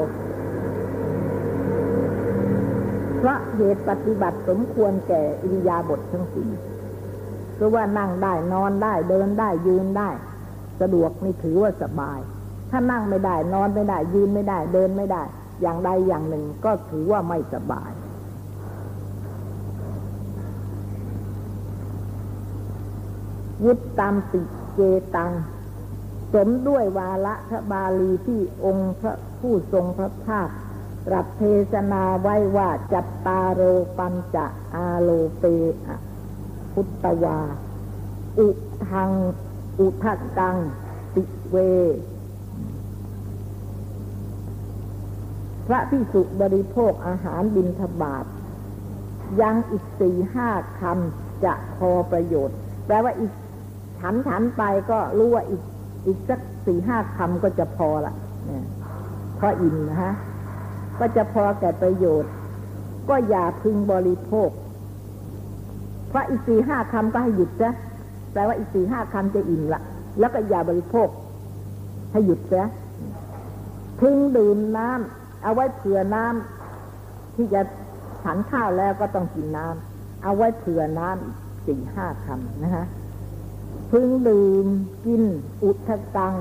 [3.19, 6.51] เพราะเหตุปฏิบัติสมควรแก่อิริยาบถททั้งสี่
[7.59, 10.11] ก็ว่านั่งได้นอนได้เดินได้ยืนได้
[10.81, 12.19] สะดวกนี่ถือว่าสบาย
[12.71, 15.23] ถ้านั่งไม่ได้นอนไม่ได้ ยืนไม่ได้ เดินไม่ได้
[15.61, 17.91] อย่างใดอย่างหนึ่งก็ถือว่าไม่สบาย
[23.65, 24.41] ยุตตามติ
[24.75, 24.81] เจ
[25.17, 25.33] ตัง
[26.35, 30.49] สมด้วยวาละพระบาลีที่องค์พระผู้ทรงพระภาค
[31.07, 33.63] ตรัสเทศนาไว้ว่าจัตตาโร
[33.99, 35.45] ปัญจะอาโลเป
[35.87, 35.89] อ
[36.73, 37.41] พุตตวา
[38.39, 38.49] อุ
[38.91, 39.11] ทัง
[39.79, 40.57] อุทักัง
[41.15, 41.57] ติเว
[45.67, 48.25] พระพิสุบริโภคอาหารบินทบาท
[49.41, 50.49] ยังอีกสี่ห้า
[50.81, 53.33] คำจะพอประโยชน์ แปลว่าอีก
[53.99, 55.63] ฉันฉันไปก็รู้ว่าอีก
[56.09, 58.15] อีกสักสี่ห้าคำก็จะพอละ
[58.47, 58.65] เนี่ย
[59.39, 60.13] พออิ่มนะฮะ
[61.01, 62.33] ก็จะพอแก่ประโยชน์
[63.09, 64.51] ก็อย่าพึงบริโภค
[66.09, 67.71] เพราะอีกสี่ห้าคำก็ให้หยุดซะ
[68.33, 69.81] แปลว่าอีกสี่ห้าคำจะอิ่มละ
[70.19, 71.09] แล้วก็อย่าบริโภค
[72.13, 72.65] ให้หยุดซะ
[74.01, 77.61] พึงดื่มน้ำเอาไว้เผื่อน้ำที่จะ
[78.23, 82.87] ฉันข้าวแล้วก็ต้องกินน้ำเอาไว้เผื่อน้ำสี่ห้าคำนะฮะ
[83.91, 84.67] พึงดื่ม
[85.05, 85.23] กิน
[85.63, 86.35] อุทกัง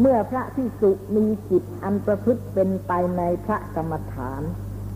[0.00, 4.42] เมื่อพระพิสุมีจิตอันประพฤติเป็นไปในพระกรรมฐาน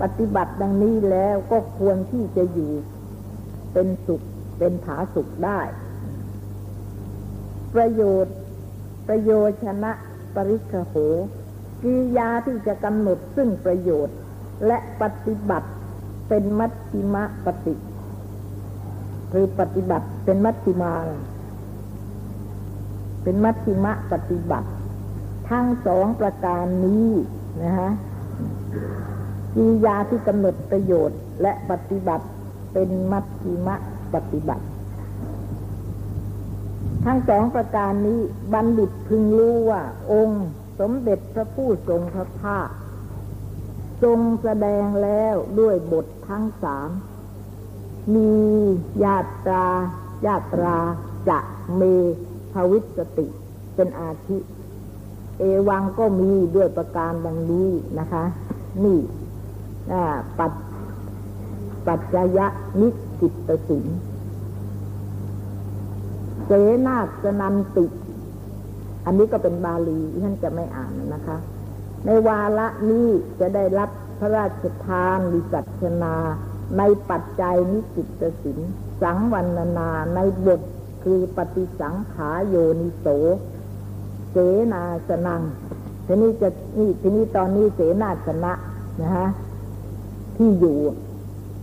[0.02, 2.72] ปฏิบัติดังนี้แล้วก็ควรที่จะอยู่
[3.72, 4.22] เป็นสุข
[4.58, 5.60] เป็นผาสุขได้
[7.74, 8.36] ประโยชน์
[9.08, 9.92] ประโยชนะ
[10.34, 10.94] ปริคโห
[11.82, 14.16] กิยาที่จะกำหนดซึ่งประโยชน์
[14.66, 15.68] และปฏิบัติ
[16.28, 17.74] เป็นมัชฌิมปฏิ
[19.32, 20.94] คือปฏิบัติเป็นมัชฌิมา
[23.22, 24.68] เป็นมัชฌิมะปฏิบัติ
[25.50, 27.08] ทั้งสองประการนี้
[27.62, 27.90] นะฮะ
[29.54, 32.26] กิยาที่กำหนดประโยชน์และปฏิบัติ
[32.72, 33.76] เป็นมัชฌิมะ
[34.14, 34.64] ปฏิบัติ
[37.04, 38.20] ทั้งสองประการนี้
[38.52, 40.46] บัณฑิตพึงรู้ว่า องค์
[40.80, 42.68] สมเด็จพระผู้ทรงพระภาค
[44.02, 46.88] ทรงแสดงแล้วด้วยบททั้งสาม
[48.14, 48.30] มี
[49.04, 49.66] ญาตรา
[50.26, 50.76] ญาตรา
[51.28, 51.38] จะ
[51.76, 51.82] เม
[52.52, 53.26] ภวิสติ
[53.74, 54.38] เป็นอาทิ
[55.38, 58.24] เอวังก็มีด้วยประการดังนี้นะคะ
[58.84, 58.98] นี่
[60.38, 60.52] ปัจ
[61.86, 62.46] ปัจจยะ
[62.80, 62.88] นิ
[63.20, 63.86] จิตสิน
[66.44, 66.50] เส
[66.86, 67.86] นาสนันติ
[69.04, 71.36] อันนี้ก็เป็นบาลีท่านจะไม่อ่านนะคะ
[72.04, 73.08] ในวาระนี้
[73.40, 76.14] จะได้รับพระราชทานวิจัชนา
[76.78, 78.58] ในปัจจัยนิจิตสิน
[79.02, 79.46] สังวัน
[79.78, 80.60] นาในบท
[81.04, 83.06] คือปฏิสังขาโยนิโส
[84.30, 84.36] เส
[84.72, 85.42] นาสนัง
[86.06, 88.52] ทีนี้จะนี่ทีนี้ตอนนี้เสนาสนะ
[89.00, 89.28] นะฮะ
[90.36, 90.78] ที่อยู่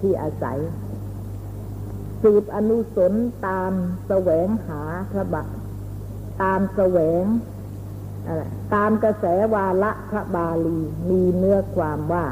[0.01, 0.59] ที่อาศัย
[2.21, 3.13] สืบอนุสน
[3.47, 3.71] ตาม
[4.07, 5.41] แสวงหาพระบั
[6.41, 7.23] ตามแสวง
[8.73, 12.25] ตามกระแสวาละพระบาลีมีเนื้อความว่า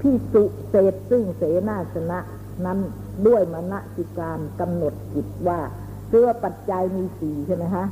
[0.00, 2.18] พิสุเศษซึ่งเสนาสนะ
[2.64, 2.78] นั้น
[3.26, 5.60] ด้วยมณสิการกำหนดจิตว่า
[6.08, 7.86] เสื้อปัจจัยมีสี่ใช่ไหมฮะ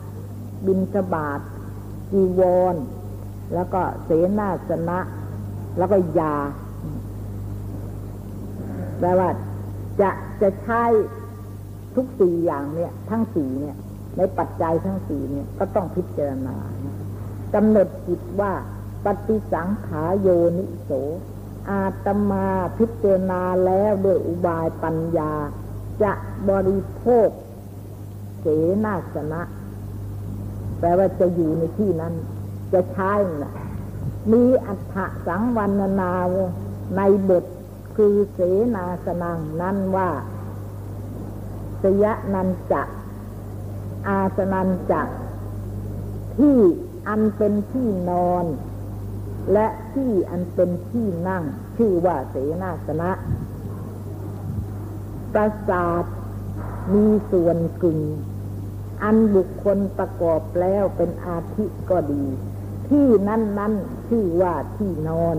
[0.66, 1.40] บินสบาท
[2.11, 2.40] จีว
[2.75, 2.77] ร
[3.55, 4.99] แล้วก็เสนาสนะ
[5.79, 6.37] แล้วก็ยา
[9.01, 9.29] แปลว่า
[10.01, 10.11] จะ
[10.42, 10.83] จะใช้
[11.95, 13.77] ทุกสี่อย่างเนี่ย ทั้งสี่เนี่ย
[14.16, 16.57] ในปัจจัยทั้งสี่เนี่ยก็ต้องพิจารณา
[17.55, 18.53] กำหนดจิตว่า
[19.05, 20.90] ปฏิสังขาโยนิโส
[21.70, 22.48] อาตมา
[22.79, 25.33] พิจารณาแล้วด้วยอุบายปัญญา
[26.02, 26.12] จะ
[26.48, 27.29] บริโภค
[28.40, 28.46] เส
[28.85, 29.42] นาสนะ
[30.79, 32.14] แปลว่าจะอยู่ในที่นั้น
[32.72, 33.52] จะใช้นะ
[34.33, 36.14] มีอัฏฐสังวันนา
[36.96, 37.44] ในบท
[37.96, 38.38] คือเส
[38.74, 40.09] นาสนังนั้นว่า
[41.83, 42.83] สยนันจะ
[44.09, 45.02] อาสนันจะ
[46.37, 46.59] ที่
[47.09, 48.44] อันเป็นที่นอน
[49.52, 51.44] และที่อันเป็นที่นั่ง
[51.76, 53.11] ชื่อว่าเสนาสนะ
[55.32, 56.04] ประสาท
[56.94, 58.00] มีส่วนกึ่ง
[59.02, 62.24] อันบุคคลประกอบแล้วเป็นอาทิก็ดี
[62.88, 63.72] ที่นั่นนั้น
[64.09, 65.37] ชื่อว่าที่นอน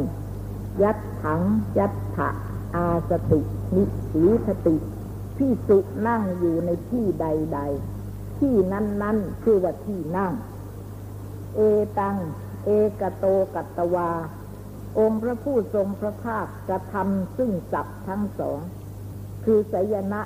[0.84, 1.42] ยัดถัง
[1.78, 2.30] ยัดถะ
[2.76, 3.42] อาสติ
[3.76, 4.76] นิสีสติ
[5.38, 7.60] ที่สุนั่งอยู่ในที่ใด
[8.00, 10.34] ๆ ที่นั้นๆชื่อว่าที่นั่ง
[11.56, 11.60] เอ
[12.00, 12.18] ตัง
[12.70, 13.26] เอกโต
[13.56, 14.10] กัตวา
[15.00, 18.60] องค์พระผู้ทรงพระภาคกระทำซึ่งสับทั้งสอง
[19.46, 20.22] คือสยนะ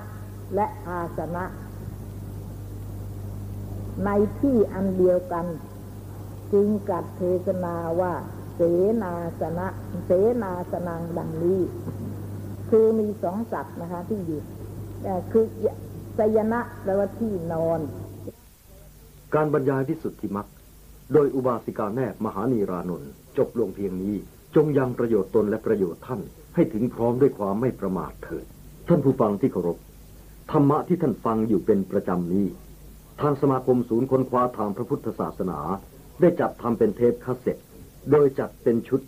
[0.55, 1.45] และอาสนะ
[4.05, 5.45] ในที่อันเดียวกัน
[6.53, 8.13] จึงกัดเทศนาว่า
[8.55, 8.59] เส
[9.03, 9.67] นาสนะ
[10.05, 10.11] เส
[10.43, 11.61] นาสนังดังนี้
[12.69, 14.41] คือมีสองศัพท์นะคะ ที่อยู่
[15.03, 15.45] แต่คือ
[16.17, 17.79] สยนะแปลว่าที่นอน
[19.35, 20.47] การบรรยายที่สุดที่มัก
[21.13, 24.15] โดยอุบาสิกาแนบมหานีรานนท์จบลงเพียงนี้
[24.55, 26.21] จงยังประโยชน์ตนและประโยชน์ท่าน
[26.55, 28.45] ให้ถึงพร้อมด้วยความไม่ประมาทเถิด
[28.87, 29.77] ท่านผู้ฟังที่เคารพ
[30.51, 32.47] ธรรมะที่ท่านฟังอยู่เป็นประจำนี้
[33.21, 35.59] ทางสมาคมศูนย์ค้นคว้าทางพระพุทธศาสนา
[36.21, 37.57] ได้จัดทำเป็นเทปคาสเซ็ต
[38.11, 39.01] โดยจัดเป็นชุด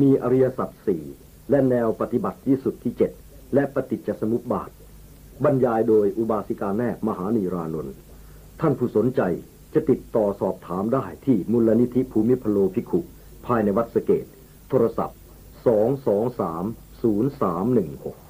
[0.00, 1.02] มีอริยสัจสี่
[1.50, 3.10] และแนวปฏิบัติที่สุดที่เจ็ด
[3.54, 4.70] และปฏิจจสมุปบาท
[5.44, 7.94] บรรยายโดยอุบาสิกาแนบมหานีรานนท์
[8.60, 9.20] ท่านผู้สนใจ
[9.74, 13.00] จะติดต่อสอบถามได้ที่มูลนิธิภูมิพโลภิกขุ
[13.46, 14.26] ภายในวัดสระเกศ
[14.68, 15.18] โทรศัพท์
[15.66, 18.27] 223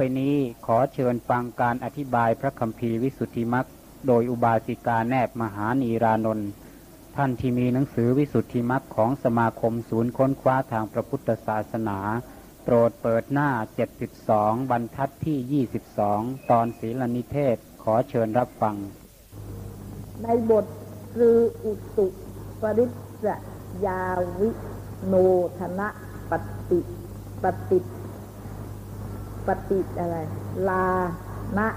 [0.06, 3.66] ปนี้ขอเชิญฟังการอธิบายพระคัมภีร์วิสุทธิมัก
[4.06, 6.50] โดยอุบาสิกาแนบมหานีรานนท์
[7.16, 11.98] ท่านที่มีหนังสือวิสุทธิมักของสมาคมศูนย์ค้นคว้าทางพระพุทธศาสนา
[12.64, 13.50] โปรดเปิดหน้า
[14.10, 15.66] 72 บรรทัดที่
[16.06, 18.76] 22 ตอนศีลนิเทศขอเชิญรับฟัง
[20.22, 20.64] ในบท
[21.14, 22.06] คืออุตุ
[22.62, 22.86] ปริ
[23.24, 23.26] ส
[23.86, 24.02] ยา
[24.40, 24.50] วิ
[25.06, 25.14] โน
[25.58, 25.88] ธนะ
[26.30, 26.32] ป
[26.70, 26.80] ฏิ
[27.44, 27.97] ปฏิ
[29.48, 30.16] ปฏิอะไร
[30.68, 30.86] ลา
[31.58, 31.68] นะ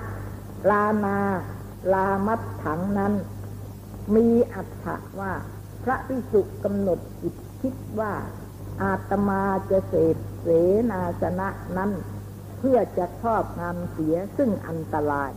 [0.69, 1.17] ลานา
[1.93, 3.13] ลามัดถังนั้น
[4.15, 5.31] มีอัตถะว่า
[5.83, 8.13] พระพิสุกำหนดจิตคิดว่า
[8.81, 10.47] อาตมาจะเสพเส
[10.91, 11.91] นาสนะนั้น
[12.59, 15.31] เพื่อจะครอบงำเสียซึ่งอันตราย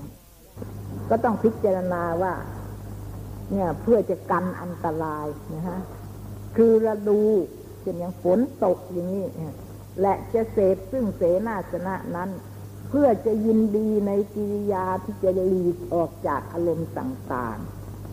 [1.10, 2.34] ก็ต้องพิจารณาว่า
[3.50, 5.80] เนี่ยเพื่อจะกันอันตรายนะฮะ
[6.56, 7.20] คือระดู
[7.80, 9.24] เช่นอย่างฝนตกอย่างนี้
[10.00, 12.30] และจะเสพซึ่งเสนาสนะนั้น
[12.88, 17.58] เพื่อจะยินดีในกิริยาที่จะหลีกออกจากอารมณ์ต่าง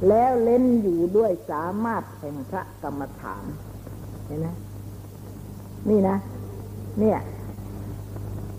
[0.08, 3.44] แล้วเล่นอยู่ด้วยสามารถแห่งพระกรรมฐาน
[4.26, 4.48] เห็นไหม
[5.90, 6.18] นี่นะ
[7.00, 7.20] เนี่ย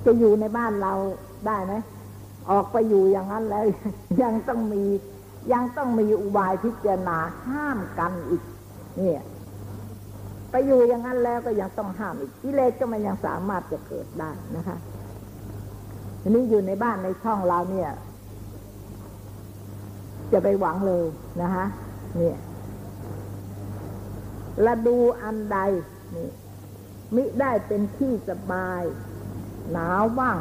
[0.04, 0.92] จะอยู่ในบ้านเรา
[1.46, 1.74] ได้ไหม
[2.50, 3.64] ออกไปอยู่อย่างนั้นแล้ว
[4.22, 4.84] ยังต้องมี
[5.52, 8.42] ยังต้องมีอุบายพิจารณาห้ามกันอีก
[8.96, 9.22] เนี่ย
[10.52, 14.76] ไปอยู่อย่างนั้นแล้วก็ยังต้องห้ามอีกกิเลสก็มันยังสามารถจะเกิดได้นะคะ
[16.20, 17.90] ทีนี้อยู่ในบ้านในช่องเราเนี่ย
[20.32, 21.06] จะไปหวังเลย
[21.42, 21.64] นะคะ
[22.16, 22.36] เนี่ย
[24.64, 25.58] ละดูอันใด
[26.16, 26.28] นี่
[27.14, 28.82] มิได้เป็นที่สบาย
[29.72, 30.36] หนาวบ้าง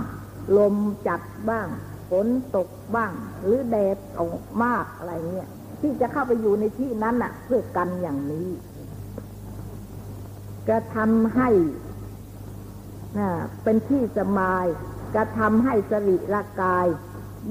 [0.57, 0.75] ลม
[1.07, 1.67] จัดบ้าง
[2.09, 5.49] ฝนตกบ้าง หรือแดดออกมากอะไรเงี้ย
[5.81, 8.47] ที่จะเข้าไปอยู่ในที่นั้นน่ะ เพื่อกันอย่างนี้
[10.69, 11.49] กระทำให้
[13.63, 14.65] เป็นที่สบาย
[15.15, 16.87] กระทำให้สริละกาย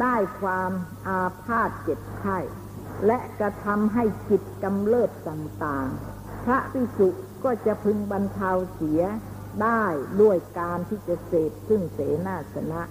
[0.00, 0.72] ได้ความ
[1.06, 2.38] อาพาธเจ็บไข้
[3.06, 7.08] และกระทำให้จิตกำเริบต่างๆ พระพิสุ
[7.44, 9.02] ก็จะพึงบรรเทาเสีย
[9.62, 9.84] ได้
[10.22, 12.82] ด้วยการที่จะเสพซึ่งเสนาสนะ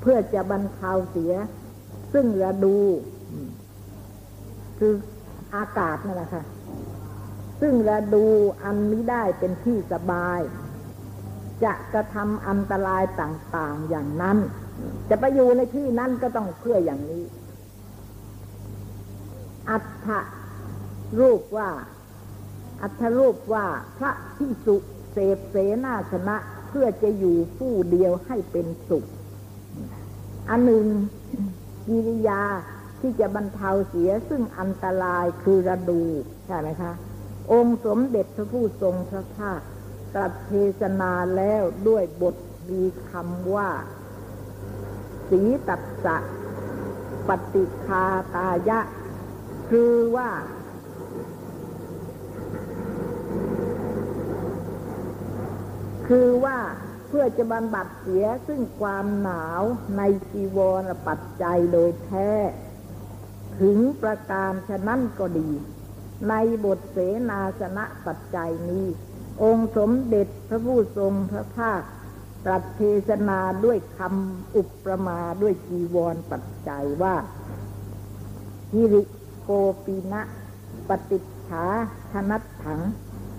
[0.00, 1.32] เพื่อจะบรรเทาเสีย
[2.12, 2.78] ซึ่งระดู
[4.78, 4.92] คือ
[5.54, 6.42] อากาศนั่นแหละค่ะ
[7.60, 8.26] ซึ่งระดู
[8.62, 10.40] อันม่ได้เป็นที่สบาย
[11.64, 14.38] จะกระทำอันตรายต่าง ๆอย่างนั้น
[15.10, 17.24] จะไปอยู่ในที่นั้นก็ต้องเพื่ออย่างนี้
[19.70, 20.08] อัฏฐ
[21.20, 21.70] รูปว่า
[22.82, 23.66] อัฏรูปว่า
[23.98, 24.76] พระที่สุ
[25.12, 26.36] เสพเสนาสนะ
[26.68, 29.04] เพื่อจะอยู่ผู้เดียวให้เป็นสุข
[30.50, 30.86] อันหนึ่ง
[31.86, 32.42] กิริยา
[33.00, 36.02] ที่จะบรรเทาเสียซึ่งอันตรายคือระดู
[36.46, 36.92] ใช่ไหมคะ
[37.52, 39.60] องค์สมเด็จพระผู้ทรงพระภาค
[40.14, 42.36] ตรัสเทศนาแล้วด้วยบท
[42.70, 43.70] มีคำว่า
[45.28, 46.16] สีตัสสะ
[47.28, 48.80] ปฏิคาตายะ
[49.68, 50.30] คือว่า
[56.08, 56.58] คือว่า
[57.08, 59.62] เพื่อจะบรรบัดเสียซึ่งความหนาว
[59.96, 62.30] ในจีวรปัจจัยโดยแท้
[63.60, 65.50] ถึงประการฉะนั้นก็ดี
[66.28, 66.98] ในบทเส
[67.30, 68.86] นาสนะปัจจัยนี้
[69.42, 71.82] องค์สมเด็จพระผู้ทรงพระภาค
[72.44, 77.16] ตรัสเทศนาด้วยคำอุปมาด้วยจีวรปัจจัยว่า
[78.72, 79.02] ฮิริ
[79.42, 79.50] โก
[79.84, 80.22] ปีนะ
[80.88, 81.64] ปฏิฐา
[82.12, 82.80] ธนัตถัง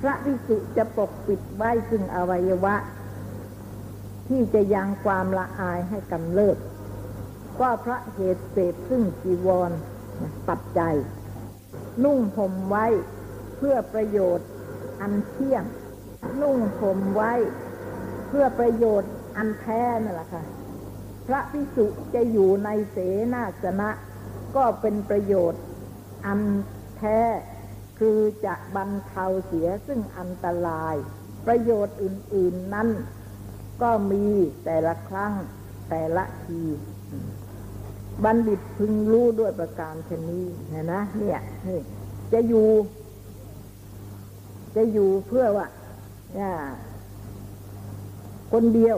[0.02, 2.76] พระวิสุจะปกปิดไว้ซึ่งอวัยวะ
[4.28, 6.58] ที่จะยังความละอายให้กำเริบ
[7.60, 9.72] ก็พระเหตุเสพซึ่งจีวร
[10.50, 10.96] ปัจจัย
[12.04, 12.86] นุ่งห่มไว้
[13.58, 14.48] เพื่อประโยชน์
[15.02, 15.64] อันเที่ยง
[16.42, 17.34] นุ่งห่มไว้
[18.28, 20.44] เพื่อประโยชน์อันแท้นั่นแหละค่ะ
[21.28, 22.98] พระพิสุจะอยู่ในเส
[23.34, 23.90] นาสนะ
[24.56, 25.62] ก็เป็นประโยชน์
[26.26, 26.42] อัน
[26.98, 27.20] แท้
[28.00, 30.96] คือจะบรรเทาเสียซึ่งอันตราย
[31.48, 32.90] ประโยชน์อื่น ๆนั้น
[33.82, 34.28] ก็มี
[34.66, 35.34] แต่ละครั้ง
[35.90, 36.64] แต่ละที
[38.23, 41.79] บัณฑิตพึงรู้ด้วยประการชนี้เห็นะเนี่ยนี่
[42.34, 42.67] จะอยู่
[44.75, 45.67] จะอยู่เพื่อว่า
[48.51, 48.97] คนเดียว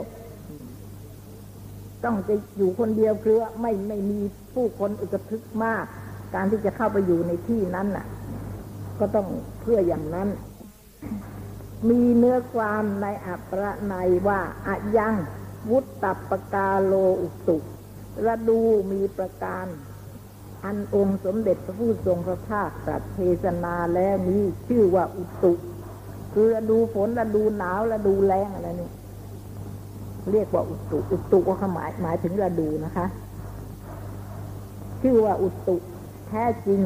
[2.04, 4.20] ต้องจะอยู่คนเดียวคือไม่ไม่มี
[4.54, 5.84] ผู้คนอึกทึกมาก
[6.34, 8.06] การที่จะเข้าไปอยู่ในที่นั้นน่ะ
[9.00, 9.26] ก็ต้อง
[9.60, 10.28] เพื่ออย่างนั้น
[11.88, 13.94] มีเนื้อความในอัปรใน
[14.28, 15.14] ว่าอะยัง
[15.70, 17.58] วุตตปกาโลอุตุ
[18.26, 18.60] ระดู
[18.92, 19.66] มีประการ
[20.64, 25.52] อันองค์สมเด็จพระผู้ทรงพระภาคตรัสเทศนาแล้วนี้ชื่อว่าอุตุ
[26.32, 28.90] คือระดูฝนระดูหนาวระดูแรงอะไรนี่
[30.32, 33.06] เรียกว่าอุตุ อุตุก็หมายหมายถึงระดูนะคะ
[35.00, 35.76] ชื่อว่าอุตุ
[36.28, 36.80] แท้จริง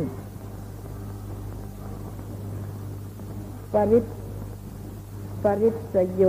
[3.73, 4.05] ปริศ
[5.43, 6.23] ปริสโย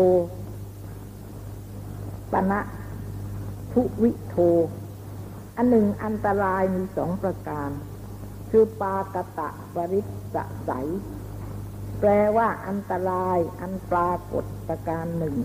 [2.32, 2.60] ปณะ
[3.74, 4.36] ทุวิโท
[5.58, 7.70] อันหนึ่งอันตรายมีสองประการ
[8.52, 10.06] คือปากตะปริส
[10.66, 10.72] ใส
[12.00, 15.36] แปลว่าอันตรายอันปรากฏประการหนึ่ง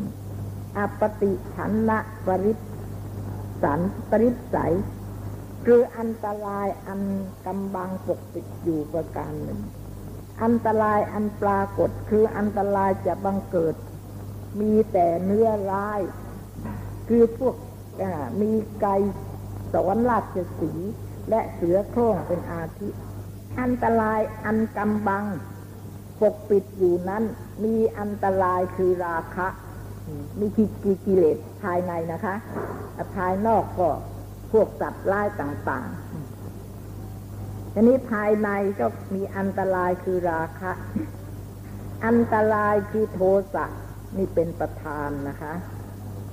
[0.77, 2.53] อปติฉันนะปริ
[3.63, 4.75] สันปริสัย
[5.67, 7.03] คืออันตรายอัน
[7.47, 9.61] กำบังปกปิดอยู่ประการหนึ่ง
[10.43, 13.75] อันตรายอันปรากฏคืออันตรายจะบังเกิด
[14.61, 16.01] มีแต่เนื้อร้าย
[17.09, 17.55] คือพวก
[18.41, 18.97] มีไก่
[19.73, 20.73] สอนราชสี
[21.31, 22.89] และเสือโคร่งเป็นอาทิ
[23.61, 25.25] อันตรายอันกำบัง
[26.21, 27.25] ปกปิดอยู่นั้น
[27.65, 29.49] มีอันตรายคือราคะ
[30.39, 32.35] มีกิกิกิเลสภายในนะคะ
[33.17, 33.91] ภายนอกก็
[34.53, 38.49] พวกสัตว์ร้ายต่างๆทีนี้ภายใน
[38.79, 40.73] ก็มีอันตรายคือราคะ
[42.07, 43.21] อันตรายคือโท
[43.55, 43.67] สะ
[44.17, 45.53] นี่เป็นประธานนะคะ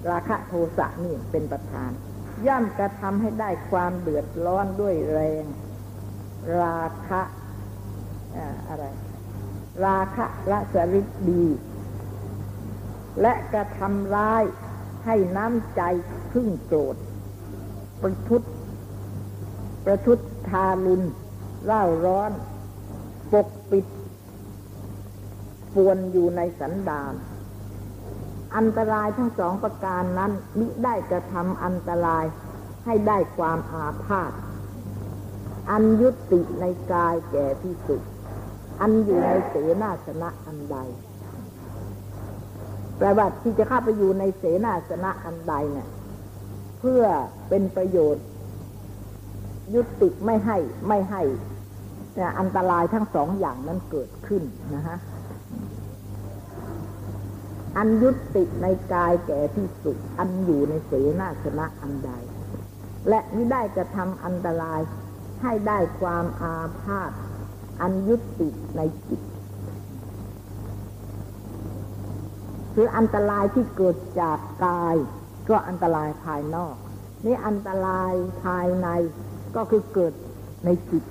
[0.09, 1.91] ราคะโทสะนี่เป็นประธาน
[2.47, 5.45] ย่อมกระทำให้ได้ความเดือดร้อนด้วยแรง
[6.61, 7.21] ราคะ
[8.69, 8.85] อะไร
[9.85, 11.45] ราคะละสริดี
[13.21, 14.43] และกระทำร้าย
[15.05, 15.81] ให้น้ำใจ
[16.31, 16.95] พึ่งโกรธ
[18.01, 18.41] ประทุษ
[19.85, 20.19] ประทุษ
[20.49, 21.05] ทารุณ
[21.65, 22.31] เล่าร้อน
[23.33, 23.85] ปกปิด
[25.73, 27.13] ปวนอยู่ในสันดาน
[28.57, 32.25] อันตรายทั้งสองประการนั้นมิได้กระทำอันตราย
[32.85, 34.31] ให้ได้ความอาพาธ
[35.71, 38.01] อันยุติในกายแก่ที่สุด
[38.81, 40.77] อันอยู่ในเสนาสนะอันใด
[42.97, 45.87] แปลว่าที่จะเข้าไปอยู่ในเสนาสนะอันใดเนี่ย
[46.79, 47.03] เพื่อ
[47.49, 48.25] เป็นประโยชน์
[49.75, 51.21] ยุติไม่ให้ไม่ให้
[52.15, 54.43] เนี่ยอันตรายทั้งสองอย่างนั้นเกิดขึ้น
[54.75, 54.97] นะฮะ
[57.79, 62.11] อันยุติในกายแก่ที่สุด อันอยู่ในเสนาสนะอันใด
[63.09, 64.81] และไม่ได้กระทำอันตราย
[65.41, 67.11] ให้ได้ความอาพาธ
[67.81, 69.21] อันยุติในจิต
[72.73, 74.95] คืออันตรายที่เกิดจากกาย
[75.49, 76.75] ก็อันตรายภายนอก
[77.25, 78.13] นี่อันตราย
[78.43, 78.87] ภายใน
[79.55, 80.13] ก็คือเกิด
[80.65, 81.03] ในจิต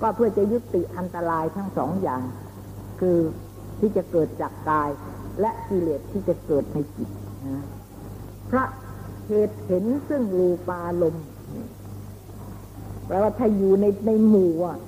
[0.00, 2.22] ก็เพื่อจะยุติอันตรายทั้งสองอย่าง
[3.00, 3.18] คือ
[3.78, 4.90] ที่จะเกิดจากกาย
[5.40, 7.10] และกิเลสที่จะเกิดในจิต
[7.46, 7.64] นะ
[8.50, 8.64] พระ
[9.26, 11.16] เหตุเห็นซึ่งรูปาลม
[13.06, 14.78] แปลว่าถ้าอยู่ในในหมู่อะ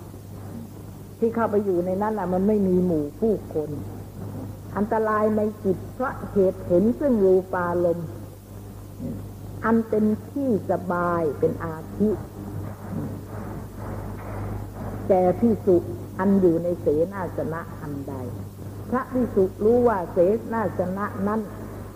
[1.19, 3.71] ที่เข้าไปอยู่ในนั้นอะ มันไม่มีหมู่ผู้คน
[4.77, 7.99] อันตรายในจิตพระเหตุเห็นซึ่งรูปาลม
[9.65, 12.11] อันเป็นที่สบายเป็นอาทิ
[15.09, 15.77] แก่พิสุ
[16.19, 18.15] อันอยู่ในเสนาสนะอันใด
[18.91, 20.19] พระพิสุรู้ว่าเส
[20.53, 21.41] นาสนะนั้น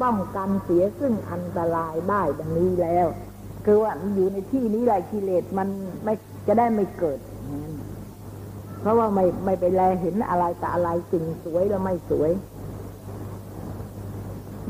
[0.02, 3.06] ป้องกันเสียซึ่งอันตรายได้ดังนี้แล้ว
[3.64, 5.68] คือว่ามันอยู่ในที่นี้แหละกิเลสมัน
[6.04, 6.14] ไม่
[6.46, 7.18] จะได้ไม่เกิด
[8.80, 12.30] เพราะว่าไม่ไม่ไปแลเห็นอะไรแต่อะไรสิ่งสวยแล้วไม่สวย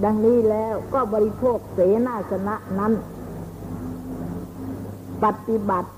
[0.04, 2.92] ดังนี้แล้วก็บริโภคเสนาสนะนั้น
[5.24, 5.90] ปฏิบัติ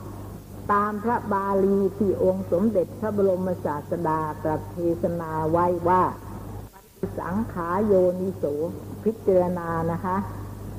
[0.73, 6.03] ตามพระบาลีที่องค์สมเด็จพระบรมศาสดาตรัสเทศนาไว้ว่า
[7.19, 8.45] สังขาโยนิโส
[9.05, 10.17] พิจารณานะคะ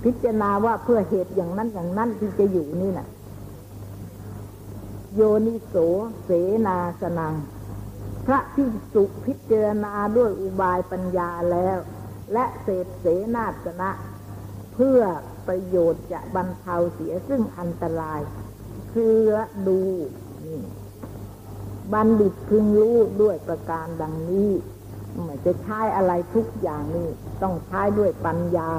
[0.03, 3.07] พิจารณาว่าเพื่อเหตุอย่างนั้นอย่างนั้นที่จะอยู่นี่นะ่ะ
[5.15, 5.75] โยนิโส
[6.23, 6.29] เส
[6.67, 7.35] นาสนัง
[8.25, 11.77] พระที่สุพิจารณาด้วยอุบายปัญญาแล้ว
[12.33, 13.89] และเศษเสนาสนะ
[14.73, 15.01] เพื่อ
[15.47, 18.19] ประโยชน์จะบรรเทาเสียซึ่งอันตราย
[18.93, 19.15] คือ
[19.67, 19.79] ดู
[20.45, 20.59] นี่
[21.93, 24.51] บัณฑิตพึงรู้ด้วยประการดังนี้
[25.23, 27.09] ไม่จะใช้อะไรทุกอย่างนี่
[27.41, 28.69] ต้องใช้ด้วยปัญญา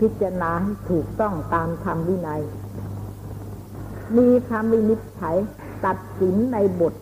[0.00, 2.42] พิจารณาให้ถูกต้องตามธรรมวินัย
[4.16, 5.36] มีคำวินิจฉัย
[5.84, 6.94] ตัดสินในบท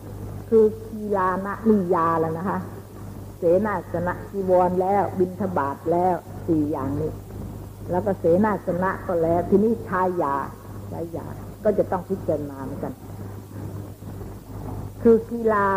[0.49, 2.59] คือกีฬานะนิยาแล้วนะคะ
[3.37, 6.15] เสนาสนะจีวรแล้ว บินทบาทแล้ว
[6.47, 7.11] สี่อย่างนี้
[7.91, 10.35] แล้วก็เสนาสนะก็แล้ว ทีนี้ชายยา
[10.91, 11.27] ชายยา
[11.63, 12.93] ก็จะต้องพิจารณาเหมือนกัน
[15.01, 15.67] คือกีฬา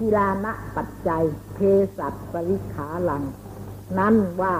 [0.00, 1.58] กีฬานะปัจจัยเพ
[1.98, 3.22] สัตปริขาลัง
[3.98, 4.56] นั้นว่า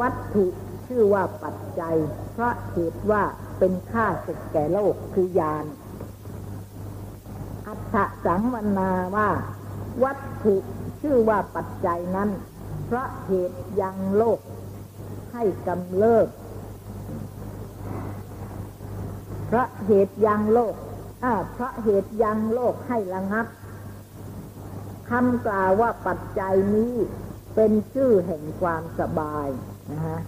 [0.00, 0.46] วัตถุ
[0.86, 1.96] ชื่อว่าปัจจัย
[2.32, 3.22] เพราะเหตุว่า
[3.58, 5.64] เป็นค่าศึกแก่โลกคือยาน
[7.66, 9.28] อัฏสังวนาว่า
[10.04, 10.56] วัตถุ
[11.00, 12.30] ชื่อว่าปัจจัยนั้น
[12.84, 14.40] เพราะเหตุยังโลก
[15.32, 16.28] ให้กำเริบ
[19.39, 20.74] เพระเหตุยังโลก
[21.52, 23.46] เพราะเหตุยังโลกให้ระงับ
[25.10, 26.94] คำกล่าวว่าปัจจัยนี้
[27.54, 29.48] เป็นชื่อแห่งความสบาย
[29.92, 30.20] นะฮะ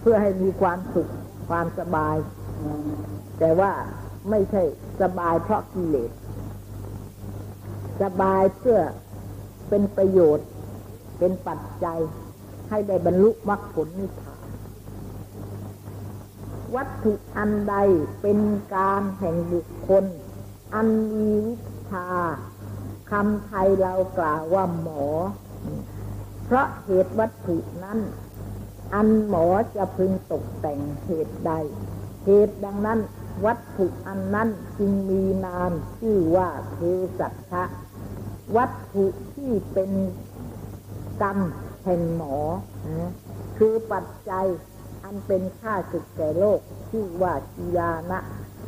[0.00, 1.12] เพื่อให้มีความสุข
[1.48, 2.16] ความสบาย
[3.38, 3.72] แต่ว่า
[4.30, 4.62] ไม่ใช่
[5.02, 6.10] สบายเพราะกิเลส
[8.02, 8.80] สบายเพื่อ
[9.68, 10.46] เป็นประโยชน์
[11.18, 12.00] เป็นปัจจัย
[12.68, 14.39] ให้ได้บรรลุมรรคผลนิพพาน
[16.74, 17.76] วัตถุอันใด
[18.22, 18.38] เป็น
[18.74, 20.04] การแห่งบุคคล
[20.74, 21.56] อันมีวิ
[21.90, 22.08] ชา
[23.10, 25.04] คำไทยเรากล่าวว่าหมอ
[26.44, 27.98] เพราะเหตุวัตถุนั้น
[28.94, 29.46] อันหมอ
[29.76, 31.52] จะพึงตกแต่งเหตุใด
[32.24, 32.98] เหตุดังนั้น
[33.44, 34.48] วัตถุอันนั้น
[34.78, 36.78] จึงมีนามชื่อว่าเท
[37.18, 37.64] สัตถะ
[38.56, 39.04] วัตถุ
[39.34, 39.90] ที่เป็น
[41.22, 41.38] กรรม
[41.84, 42.36] แห่งหมอ
[43.58, 44.46] คือปัจจัย
[45.12, 48.18] อันเป็นค่าศึกแก่โลกชื่อว่ากียานะ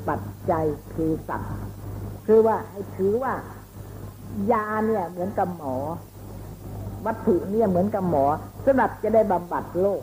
[0.09, 0.21] ปัจ
[0.51, 1.55] จัยคือสัตว์
[2.27, 3.35] คือว่าให้ถือว่า
[4.53, 5.77] ยาเนี่ยเหมือนกับหมอ
[7.07, 8.25] วัตถุเนี่ยเหมือนกับหมอ
[8.65, 10.03] สำหรับจะได้บำบัดโรค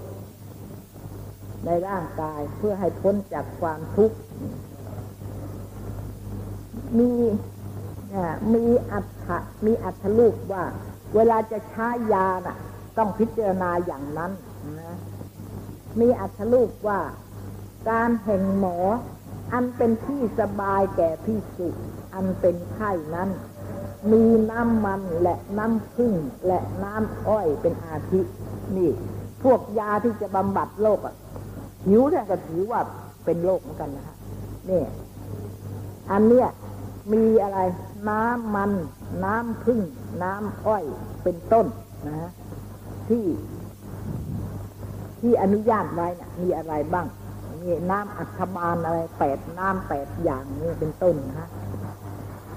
[1.65, 4.17] ในร่างกายเพื่อให้พ้นจากความทุกข์
[6.97, 7.11] มี
[8.53, 9.05] มีอัต
[9.65, 10.63] มีอัตลูกว่า
[11.15, 12.57] เวลาจะใช้ยาน่ะ
[12.97, 14.31] ต้องพิจารณาอย่างนั้น
[14.79, 14.95] นะ
[15.99, 17.01] มีอัตลูกว่า
[17.89, 18.77] การแห่งหมอ
[19.53, 21.67] อันเป็นที่สบายแก่พิสุ
[22.13, 23.29] อันเป็นไข้นั้น
[24.11, 26.13] มีน้ำมันและน้ำพึ่ง
[26.47, 28.21] และน้ำอ้อยเป็นอาทิ
[28.77, 28.91] นี่
[29.43, 31.15] พวกยาที่จะบำบัดโรคอะ
[31.87, 32.81] หิวเนี่ยก็ถือว่า
[33.25, 34.15] เป็นโรคเหมือนกันนะฮะ
[34.69, 34.83] นี่
[36.11, 36.47] อันเนี้ย
[37.13, 37.59] มีอะไร
[38.09, 38.71] น้ำมัน
[39.25, 39.79] น้ำพึ่ง
[40.23, 40.83] น้ำอ้อย
[41.23, 41.65] เป็นต้น
[42.07, 42.31] นะ
[43.09, 43.23] ที่
[45.19, 47.07] ที่อนุญาตไว้นะมีอะไรบ้าง
[47.61, 51.49] มีน้ำอัฐบาลอะไรแปดน้ำแปดอย่างนี่เป็นต้นนะฮะ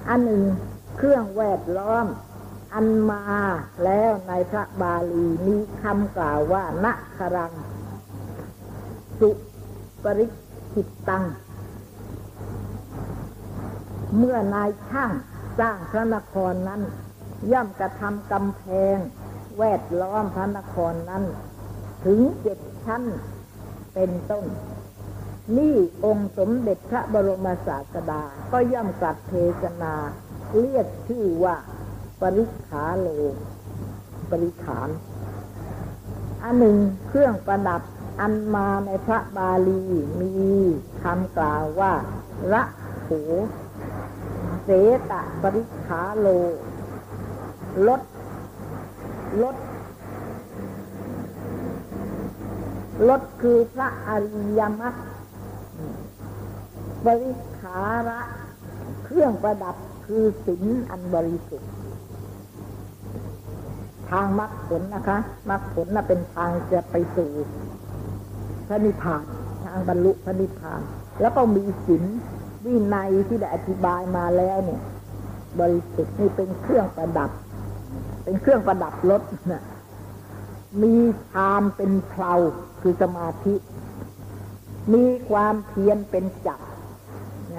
[0.08, 0.42] อันหนึ่ง
[0.96, 2.06] เครื่องแวดล้อม
[2.74, 3.24] อันมา
[3.84, 6.86] แล้วในพระบาลีมีคำกล่าวว่าน
[7.18, 7.52] ครัง
[9.20, 9.30] สุ
[10.02, 10.26] ปริ
[10.72, 11.24] คิตตัง
[14.16, 15.10] เมื่อนายช่าง
[15.58, 16.80] สร้างพระนครนั้น
[17.52, 18.62] ย่อมกระทำกำแพ
[18.94, 18.96] ง
[19.58, 21.24] แวดล้อมพระนครนั้น
[22.05, 23.03] ถึงเจ็ดชั้น
[23.94, 24.46] เป็นต้น
[25.57, 28.22] นี่องค์สมเด็จพระบรมศาสดา
[28.53, 29.32] ก็ย่อมกัดเท
[29.62, 29.94] ศนา
[30.59, 31.57] เรียกชื่อว่า
[32.20, 33.07] ปริขาโล
[34.30, 34.88] ปริขาน
[36.42, 36.76] อันหนึ่ง
[37.09, 37.82] เครื่องประดับ
[38.20, 39.82] อันมาในพระบาลี
[40.20, 40.32] มี
[41.03, 41.92] คำกล่าวว่า
[42.53, 42.62] ระ
[43.03, 43.09] โข
[44.64, 44.70] เส
[45.11, 46.26] ตะปริขาโล
[47.86, 48.00] ลด
[49.42, 49.57] ลด
[53.09, 54.95] ลดคือพระอริยมรรค
[57.07, 57.78] บริขา
[58.09, 58.20] ระ
[59.05, 59.76] เครื่องประดับ
[60.07, 61.70] คือศีลอันบริสุทธิ์
[64.11, 65.18] ทางมรรคผลนะคะ
[65.51, 67.30] มรรคผลน่ะเป็นทางจะไปสู่
[68.66, 69.24] พระนิพพาน
[69.64, 70.80] ทางบรรลุพระนิพพาน
[71.20, 72.03] แล้วก็มีศีล
[72.64, 74.80] วินัยที่ได้อธิบายมาแล้วเนี่ย
[75.61, 77.30] บริสุทธิ์นี่เป็นเครื่องประดับ
[78.24, 79.22] เป็นเครื่องประดับรถ
[79.53, 79.64] นะ
[80.82, 80.95] มี
[81.30, 82.34] ฌานเป็นเพลา
[82.83, 83.55] คือสมาธิ
[84.95, 86.61] มีความเพียรเป็นจัก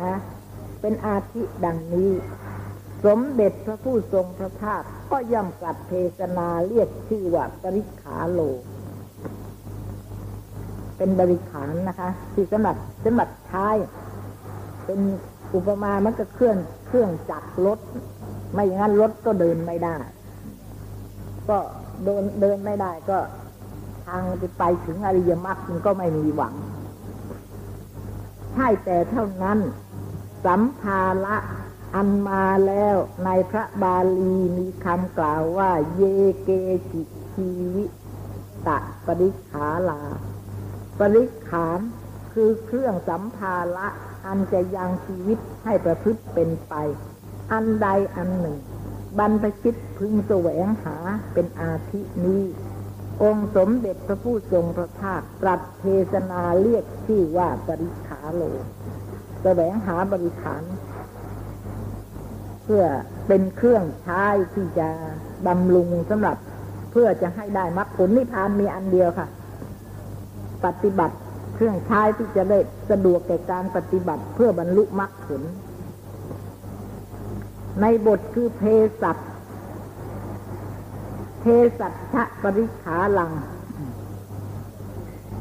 [0.02, 0.18] นะ
[0.82, 2.12] เป็นอาทิดังนี้
[3.06, 8.40] สมเด็จพระผู้ทรงพระภาคก็ย่อมกัดเทศนาเรียกชื่อว่าปริขาโล
[10.98, 13.68] เป็นบริขารนะคะที่สำหรับสำหรับใช้
[14.86, 15.00] เป็น
[15.56, 16.58] อุปมามันก็เครื่อง
[16.88, 17.80] เครื่องจักรรถ
[18.54, 19.98] ไม่อย่างนั้นรถก็เดินไม่ได้
[21.50, 21.58] ก็
[22.06, 23.18] เดินเดินไม่ได้ก็
[24.06, 24.22] ทาง
[24.60, 26.54] ไปถึงอริยมรรคมันก็ไม่มีหวัง
[28.54, 29.60] ใช่แต่เท่านั้น
[30.46, 31.36] สัมภาระ
[31.96, 32.96] อันมาแล้ว
[33.26, 36.04] ในพระบาลีมีคำกล่าวว่า เย
[36.44, 36.50] เก
[36.92, 37.02] จิ
[37.36, 37.86] ชีวิ
[38.68, 40.02] ตะปริขาลา
[41.00, 41.80] ปริขาน
[42.34, 43.88] คือเครื่องสัมภาระ
[44.26, 46.74] อันจะยังชีวิตให้ประพฤติเป็นไป
[47.52, 48.58] อันใดอันหนึ่ง
[49.18, 50.98] บรรพชิตพึงแสวงหา
[51.34, 52.44] เป็นอาทินี้
[53.22, 58.42] องค์สมเด็จพระผู้ทรงพระภาคตรัสเทศนาเรียกชื่อว่าบริขาโล
[59.44, 60.64] แสวงหาบริขาร
[62.64, 62.84] เพื่อ
[63.28, 64.90] เป็นเครื่องใช้ที่จะ
[65.48, 66.38] บำรุงสำหรับ
[66.92, 69.28] เพื่อจะให้ได้มรรคผลนิพพานมีอันเดียวค่ะ
[70.66, 71.16] ปฏิบัติ
[71.56, 72.60] เครื่องใช้ที่จะได้
[72.92, 75.42] สะดวกแก่การปฏิบัติเพื่อบรรลุมรรคผล
[77.82, 78.62] ในบทคือเพ
[79.02, 79.18] สัต
[81.46, 83.32] เทสัตชะปริขาลัง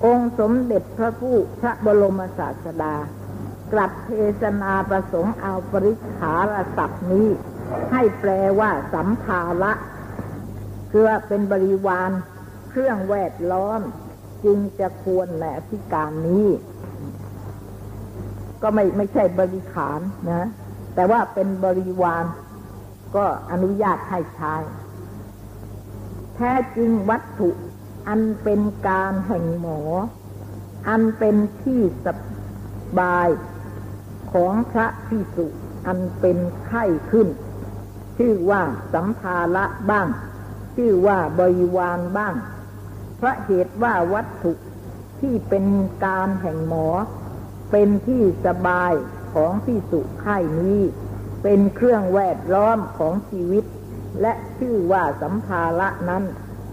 [0.04, 2.94] องค์สมเด็จพระผู้พระบรมศาสดา
[3.72, 4.10] กลับเท
[4.42, 7.28] ศนาประสงค์เอาปริขารศัพท์นี้
[7.92, 8.30] ให้แปล
[8.60, 9.72] ว่าสัมภาระ
[10.90, 12.10] คือว่าเป็นบริวาร
[12.70, 13.80] เครื่องแวดล้อม
[14.44, 16.48] จึงจะควรในอธิการนี้
[18.62, 20.00] ก็ไม่ไม่ใช่บริขาร
[20.30, 20.48] นะ
[20.94, 22.24] แต่ว่าเป็นบริวาร
[23.16, 24.54] ก็อนุญาตให้ใช้
[26.36, 27.50] แท้จริงวัตถุ
[28.08, 29.80] อันเป็นการแห่งหมอ
[30.88, 32.08] อันเป็นที่ส
[32.98, 33.28] บาย
[34.32, 35.46] ของพระพิสุ
[35.86, 37.28] อันเป็นไข้ขึ้น
[38.16, 38.62] ชื่อว่า
[38.92, 40.08] สัมภาระบ้าง
[40.74, 42.34] ชื่อว่าบริวารบ้าง
[43.24, 44.52] พราะเหตุว่าวัตถุ
[45.20, 45.64] ที่เป็น
[46.04, 46.88] การแห่งหมอ
[47.70, 48.92] เป็นที่สบาย
[49.34, 50.80] ของที่สุไข่นี้
[51.42, 53.64] เป็นเครื่องแวดล้อมของชีวิต
[54.20, 56.24] และชื่อว่าสัมภาระนั้น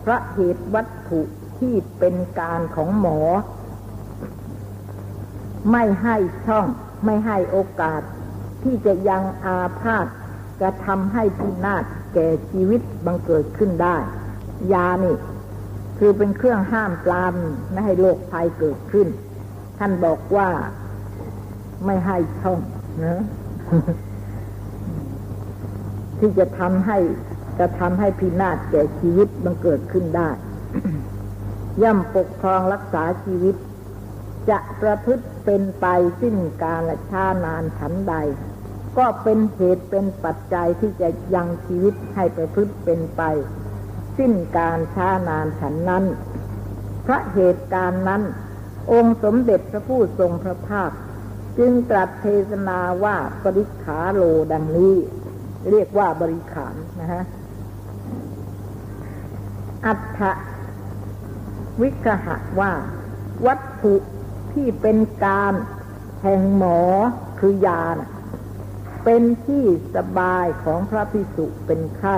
[0.03, 1.21] พระเหตุวัตถุ
[1.59, 3.19] ที่เป็นการของหมอ
[5.71, 6.15] ไม่ให้
[6.47, 6.67] ช่อง
[7.05, 8.01] ไม่ให้โอกาส
[8.63, 10.05] ที่จะยังอาพาธ
[10.61, 11.83] กระทำให้พินาศ
[12.13, 13.97] แก่ชีวิตบังเกิดขึ้นได้
[14.73, 15.15] ยานี่
[15.99, 17.33] คือเป็นเครื่องห้ามปราม
[17.71, 19.07] ไม่ให้โรคภัยเกิดขึ้น
[19.77, 20.49] ท่านบอกว่า
[21.85, 22.59] ไม่ให้ช่อง
[23.03, 23.21] นะ
[26.20, 26.97] ที่จะทำให้
[27.59, 30.30] จะทำให้พินาศแก่ชีวิตบังเกิดขึ้นได้
[31.82, 33.55] ย่อมปกครองรักษาชีวิต
[34.49, 35.86] จะประพฤติเป็นไป
[36.22, 38.15] สิ้นการละชานานฉันใด
[38.97, 43.22] ก็เป็นเหตุเป็นปัจจัยที่จะยังชีวิตให้ประพฤติเป็นไป
[44.17, 46.05] สิ้นการช้านานฉันนั้น
[47.05, 48.22] พระเหตุการณ์นั้น
[48.91, 50.91] องค์สมเด็จพระผู้ทรงพระภาค
[51.57, 54.95] จึงตรัสเทศนาว่าปริขาโลดังนี้
[55.72, 57.24] เรียกว่าบริขารนะฮะ
[59.86, 60.20] อัฏฐ
[61.82, 62.72] วิกหะว่า
[63.47, 63.95] วัตถุ
[64.53, 65.53] ที่เป็นการ
[66.22, 66.80] แห่งหมอ
[67.39, 68.10] คือยานะ
[69.05, 69.64] เป็นที่
[69.95, 72.18] สบายของพระพิสุเป็นไข้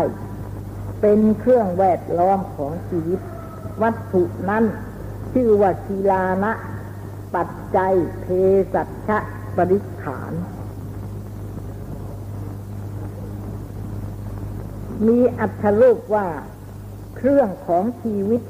[1.01, 3.19] เป็นเครื่องแวดล้อมของชีวิต
[3.81, 4.63] วัตถุนั้น
[5.33, 6.51] ชื่อว่าชีลานะ
[7.35, 8.25] ปัจจัยเพ
[8.73, 9.17] สัชะ
[9.55, 10.33] ปริขาน
[15.07, 16.27] มีอัตรูปว่า
[17.15, 18.41] เครื่องของชีวิต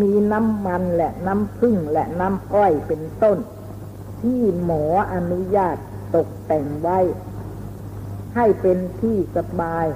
[0.00, 3.38] มีน้ำมันและน้ำพึ่งและน้ำอ้อยเป็นต้น
[4.20, 4.84] ที่หมอ
[5.14, 5.76] อนุญาต
[6.14, 6.98] ตกแต่งไว้
[8.34, 9.86] ให้เป็นที่สบาย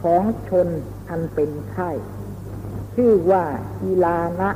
[0.00, 0.68] ของชน
[1.08, 1.90] อันเป็นไข้
[2.94, 3.44] ชื่อว่า
[3.80, 4.50] กีลานะ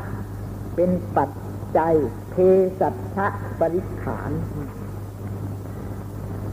[0.75, 1.31] เป็นปัจ
[1.79, 1.95] จัย
[2.31, 2.35] เพ
[2.81, 3.27] สัชะ
[3.61, 4.31] บริขาร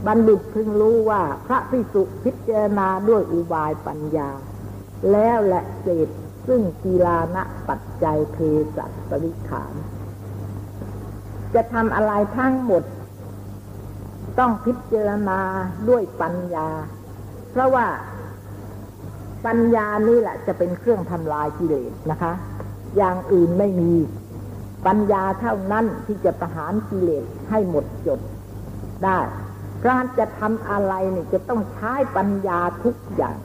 [0.06, 4.30] บัณฑิตพึงรู้ว่าพระพิสุพิจารณาด้วยอุบายปัญญา
[5.12, 6.08] แล้วและเศษ
[6.46, 8.36] ซึ่งกีฬานะปัจจัยเพ
[8.76, 9.74] สับริขาร
[11.54, 12.82] จะทำอะไรทั้งหมด
[14.38, 15.40] ต้องพิจารณา
[15.88, 16.68] ด้วยปัญญา
[17.50, 17.86] เพราะว่า
[19.46, 22.32] ปัญญานี่แหละจะเป็นเครื่องทำลายกิเลสนะคะ
[22.96, 23.92] อย่างอื่นไม่มี
[24.86, 28.20] ปัญญาเท่านั้นที่จะประหารกิเลสให้หมดจด
[29.04, 29.18] ได้
[29.86, 33.38] การจะทำอะไรเนี่ยจะต้องใช้ปัญญาทุกอย่าง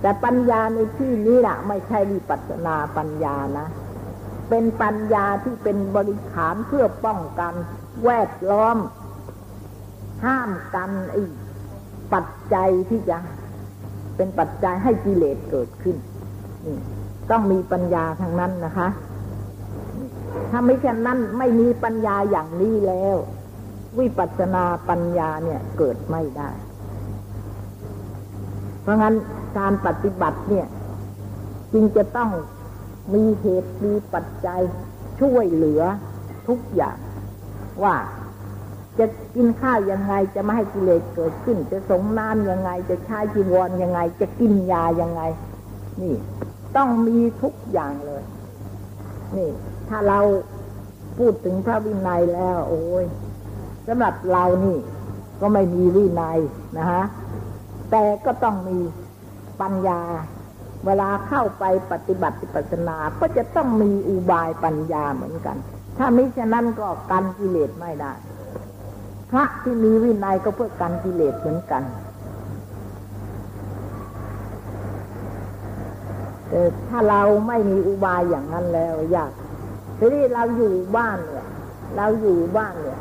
[0.00, 3.66] แต่ปัญญาในที่นี้นะไม่ใช่วิปัสนาปัญญานะ
[4.50, 7.54] เป็นปัญญาที่เป็นบริขารเพื่อป้องกัน
[8.04, 8.76] แวดล้อม
[10.24, 11.22] ห้ามกันไอ้
[12.12, 13.16] ปัจจัยที่จะ
[14.16, 15.96] เป็นปัจจัยให้กิเลสเกิดขึ้น
[17.30, 18.88] ต้องมีปัญญาทางนั้นนะคะ
[20.50, 23.16] ถ้าไม่เช่นนั้นไม่มีปัญญาอย่างนี้แล้ว
[23.98, 26.50] วิปัสสนาปัญญาเนี่ยเกิดไม่ได้
[28.82, 29.14] เพราะงั้น
[29.58, 30.66] การปฏิบัติเนี่ย
[31.72, 32.30] จึงจะต้อง
[33.14, 34.60] มีเหตุมีปัจจัย
[35.20, 35.82] ช่วยเหลือ
[36.48, 36.96] ทุกอย่าง
[37.82, 37.96] ว่า
[38.98, 45.22] จะกินข้าวยังไงจะไม่ให้กิเลสเกิดขึ้น จะสงน้ำยังไง จะใช้จีวรยังไง จะกินยายังไง
[46.02, 46.14] นี่
[46.76, 48.22] ต้องมีทุกอย่างเลย
[49.36, 49.50] นี่
[49.88, 50.20] ถ้าเรา
[51.18, 53.04] พูดถึงพระวินัยแล้ว โอ้ย
[53.86, 54.78] สำหรับเรานี่
[55.40, 56.38] ก็ไม่มีวินัย
[56.78, 57.04] นะฮะ
[57.90, 58.78] แต่ก็ต้องมี
[59.60, 60.00] ปัญญา
[60.86, 65.56] เวลาเข้าไปปฏิบัติปัสนา ก็จะต้องมีอุบายปัญญาเหมือนกัน
[65.98, 68.12] ถ้ามิฉะนั้นก็กันกิเลสไม่ได้
[69.30, 71.82] พระที่มีวินัยก็เพื่อกันกิเลสเหมือนกัน
[76.48, 79.32] แต่ถ้าเราไม่มีอุบายอย่างนั้นแล้วยาก
[79.98, 81.46] ทีนี้เราอยู่บ้านเนี่ย
[81.96, 82.98] เราอยู่บ้านเนี่ย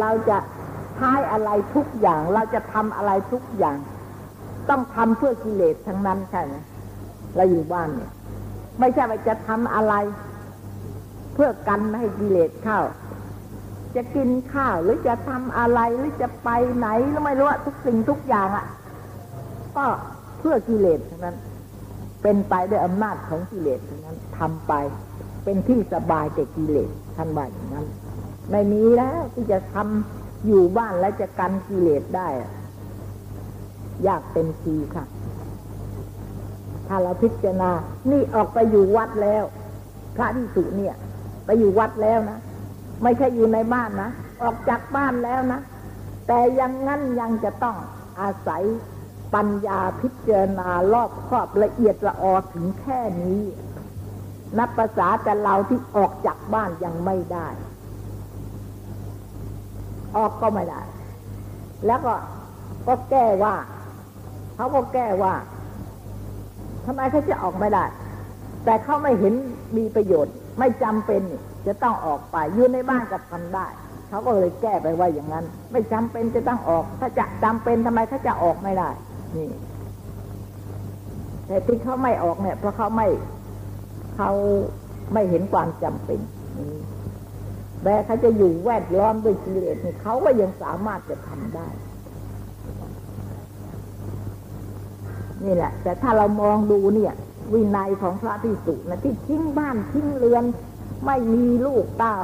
[0.00, 0.38] เราจะ
[0.96, 3.76] ใช้อะไรทุกอย่าง เราจะทำอะไรทุกอย่าง
[4.68, 6.54] ต้องทำเพื่อกิเลสทั้งนั้นใช่ไหม
[7.36, 8.10] เราอยู่บ้านเนี่ย
[8.78, 9.94] ไม่ใช่ว่าจะทำอะไร
[11.34, 12.80] เพื่อกันไม่ให้กิเลสเข้า
[13.96, 18.66] จะกินข้าวหรือจะทำอะไรหรือจะไปไหนหรือไม่รู้ว่าทุกสิ่งทุกอย่างอะ่ะ
[19.76, 19.86] ก็
[20.38, 21.36] เพื่อกิเลสทั้งนั้น
[22.22, 24.72] เป็นไปด้วยอำนาจของกิเลสทั้งนั้นทำไป
[25.44, 27.86] เป็นที่สบายแต่กิเลสท่านว่าอย่างนั้น
[28.50, 32.28] ไม่มีแล้วที่จะทำอยู่บ้านแล้วจะกันกิเลสได้
[34.06, 35.04] ยากเต็มทีค่ะ
[36.86, 37.70] ถ้าเราพิจารณา
[38.10, 39.44] นี่ออกไปอยู่วัดแล้ว
[40.16, 40.94] พระที่สุเนี่ย
[41.46, 42.38] ไปอยู่วัดแล้วนะ
[43.02, 44.10] ไม่ใช่อยู่ในบ้านนะ
[44.42, 45.60] ออกจากบ้านแล้วนะ
[46.26, 47.76] แต่ยังงั้นยังจะต้อง
[48.20, 48.62] อาศัย
[49.34, 53.42] ปัญญาพิจารณารอบครอบละเอียดละออถึงแค่นี้
[54.58, 57.48] นับภาษาแต่เราที่ออกจากบ้านยังไม่ได้
[60.16, 60.80] ออกก็ไม่ได้
[61.86, 62.14] แล้วก็
[62.86, 63.54] ก็แก้ว่า
[64.56, 65.34] เขาก็แก้ว่า
[66.86, 67.84] ทำไมเขาจะออกไม่ได้
[68.64, 69.34] แต่เขาไม่เห็น
[69.76, 71.22] มีประโยชน์ ไม่จำเป็น
[71.66, 73.66] จะต้องออกไปอยู่ในบ้านก็ทำได้
[74.08, 78.88] เขาก็เลยแก้ไปว่าอย่างนั้น ไม่จำเป็นจะต้องออก ถ้าจะจำเป็นทำไมเขาจะออกไม่ได้
[79.36, 79.48] นี่
[81.46, 83.08] แต่ที่เขาไม่ออกเนี่ยเพราะเขาไม่
[84.16, 84.30] เขา
[85.12, 86.18] ไม่เห็นความจำเป็น
[86.58, 86.70] นี่
[87.82, 91.68] แต่เขาจะอยู่แวดล้อมด้วยกิเลสนี่เขาก็ยังสามารถจะทำได้
[95.44, 97.12] นี่แหละ แต่ถ้าเรามองดูเนี่ย
[97.52, 100.44] วินัยของพระพิสุนะที่ทิ้งบ้านทิ้งเรือน
[101.06, 102.18] ไม่มีลูกเต้า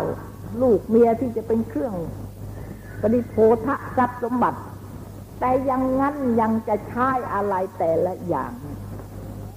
[0.63, 1.95] ลูกเมียที่จะเป็นเครื่อง
[3.03, 4.61] ปฏิโพธะทรัพย์สมบัติ
[5.41, 8.53] แต่ยังงั้นยังจะใช้อะไรแต่ละอย่าง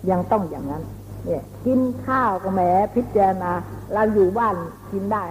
[0.09, 0.83] ยังต้องอย่างนั้น
[1.25, 2.61] เนี่ย กินข้าวก็แหม
[2.95, 3.51] พิจารณา
[3.93, 4.55] เราอยู่บ้าน
[4.91, 5.23] กินได้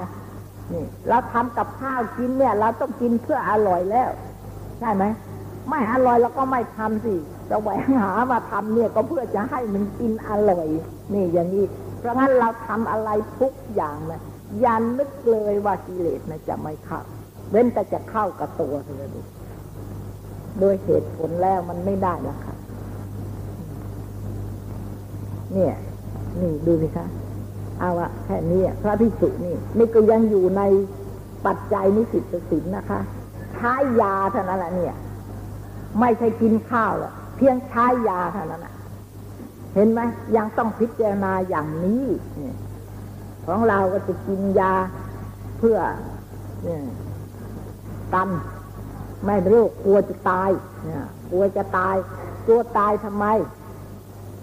[0.73, 4.09] นี่เราทำกับข้าวกินเนี่ย เราต้องกินเพื่ออร่อยแล้ว
[4.81, 5.05] ใช่ไหม
[5.69, 7.15] ไม่อร่อยเราก็ไม่ทำสิ
[7.51, 10.67] จะแหวงหามาทำเนี่ยก็เพื่อจะให้มันกินอร่อย
[11.13, 11.65] นี่อย่างนี้
[11.99, 13.11] เพราะงั้นเราทำอะไร
[13.41, 14.21] ทุกอย่างนะ
[14.65, 17.01] ย่านึกเลยว่ากิเลสนะจะไม่เข้า
[17.51, 19.21] เว้นแต่จะเข้ากับตัวเธอดู
[20.61, 22.55] โดยเหตุผลแล้วมันไม่ได้ละค่ะ
[25.53, 25.75] เนี่ย
[26.41, 27.07] นี่ดูสิคะ
[27.81, 30.63] เอาอะแค่นี้พระพิสุนี่นี่ก็ยังอยู่ใน
[31.47, 33.01] ปัจจัยนิสิตสินนะคะ
[33.55, 34.95] ใช้ยาเท่านั้นแหละเนี่ย
[36.01, 38.75] ไม่ใช่กินข้าวหรอกเพียงใช้ยาเท่านั้นนะ
[39.75, 40.01] เห็นไหม
[40.37, 42.05] ยังต้องพิจารณาอย่างนี้
[43.47, 44.75] ของเราก็จะกินยา
[45.59, 45.79] เพื่อ
[46.63, 46.83] เนี่ย
[48.15, 48.29] กัน
[49.27, 50.51] ไม่รู้กลัวจะตาย
[51.31, 51.97] กลัวจะตาย
[52.47, 53.27] กลัวตายทำไม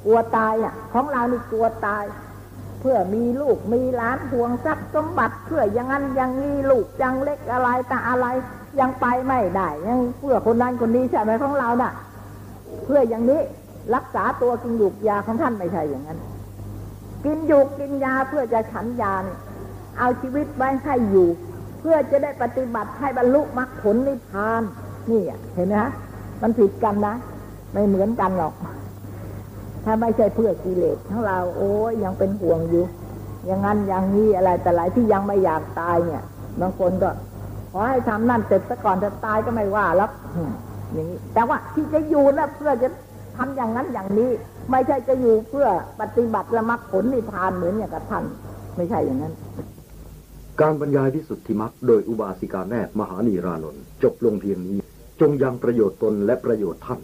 [0.06, 2.04] กลัวตายอะ ของเรานี่กลัวตาย
[2.82, 8.26] เพื่อมีลูกมีหลานห่วงทรัพย์สมบัติเพื่ออย่างนั้นอย่างนี้ลูกยังเล็กอะไรแต่อะไร
[8.80, 11.92] ยังไปไม่ได้ยังเพื่อคนนั้นคนนี้ใช่ไหมของเราน่ะ
[12.86, 13.42] เพื่ออย่างนี้
[13.96, 16.20] รักษาตัวกินยูกยาของท่านไม่ใช่อย่างนั้น
[17.26, 19.40] กินยูกกินยาเพื่อจะฉันยาเนี่ย
[19.98, 21.28] เอาชีวิตไว้ให้อยู่
[21.80, 24.62] เพื่อจะได้ปฏิบัติให้บรรลุมรรคผลนิพพาน
[25.10, 25.22] นี่
[25.56, 25.92] เห็นไหมฮะ
[26.42, 27.16] มันผิดกันนะ
[27.74, 28.54] ไม่เหมือนกันหรอก
[29.86, 32.84] ถ้าไม่ใช่เพื่อกิเลสของเราโอ้ยยังเป็นห่วงอยู่
[33.46, 36.24] อย่างนั้นอย่างนี้อะไรแต่หลายที่ยังไม่อยากตายเนี่ย
[36.62, 37.10] บางคนก็
[37.72, 40.10] ขอให้ทำนั่นเสร็จซะก่อนจะตายก็ไม่ว่าแล้ว
[40.94, 42.90] อย่างนี้ แต่ว่าที่จะอยู่นะเพื่อจะ
[43.38, 44.30] ทำอย่างนั้นอย่างนี้
[44.72, 45.68] ไม่ใช่จะอยู่เพื่อ
[46.02, 48.24] ปฏิบัติละมรรคผลนิพพานเหมือนอย่างกับท่าน
[48.78, 49.34] ไม่ใช่อย่างนั้น
[50.62, 54.78] การบรรยายวิสุทธิมรรคโดยอุบาสิกาแนบมหานีรานนท์จบลงเพียงนี้
[55.22, 57.02] จงยังประโยชน์ตนและประโยชน์ท่าน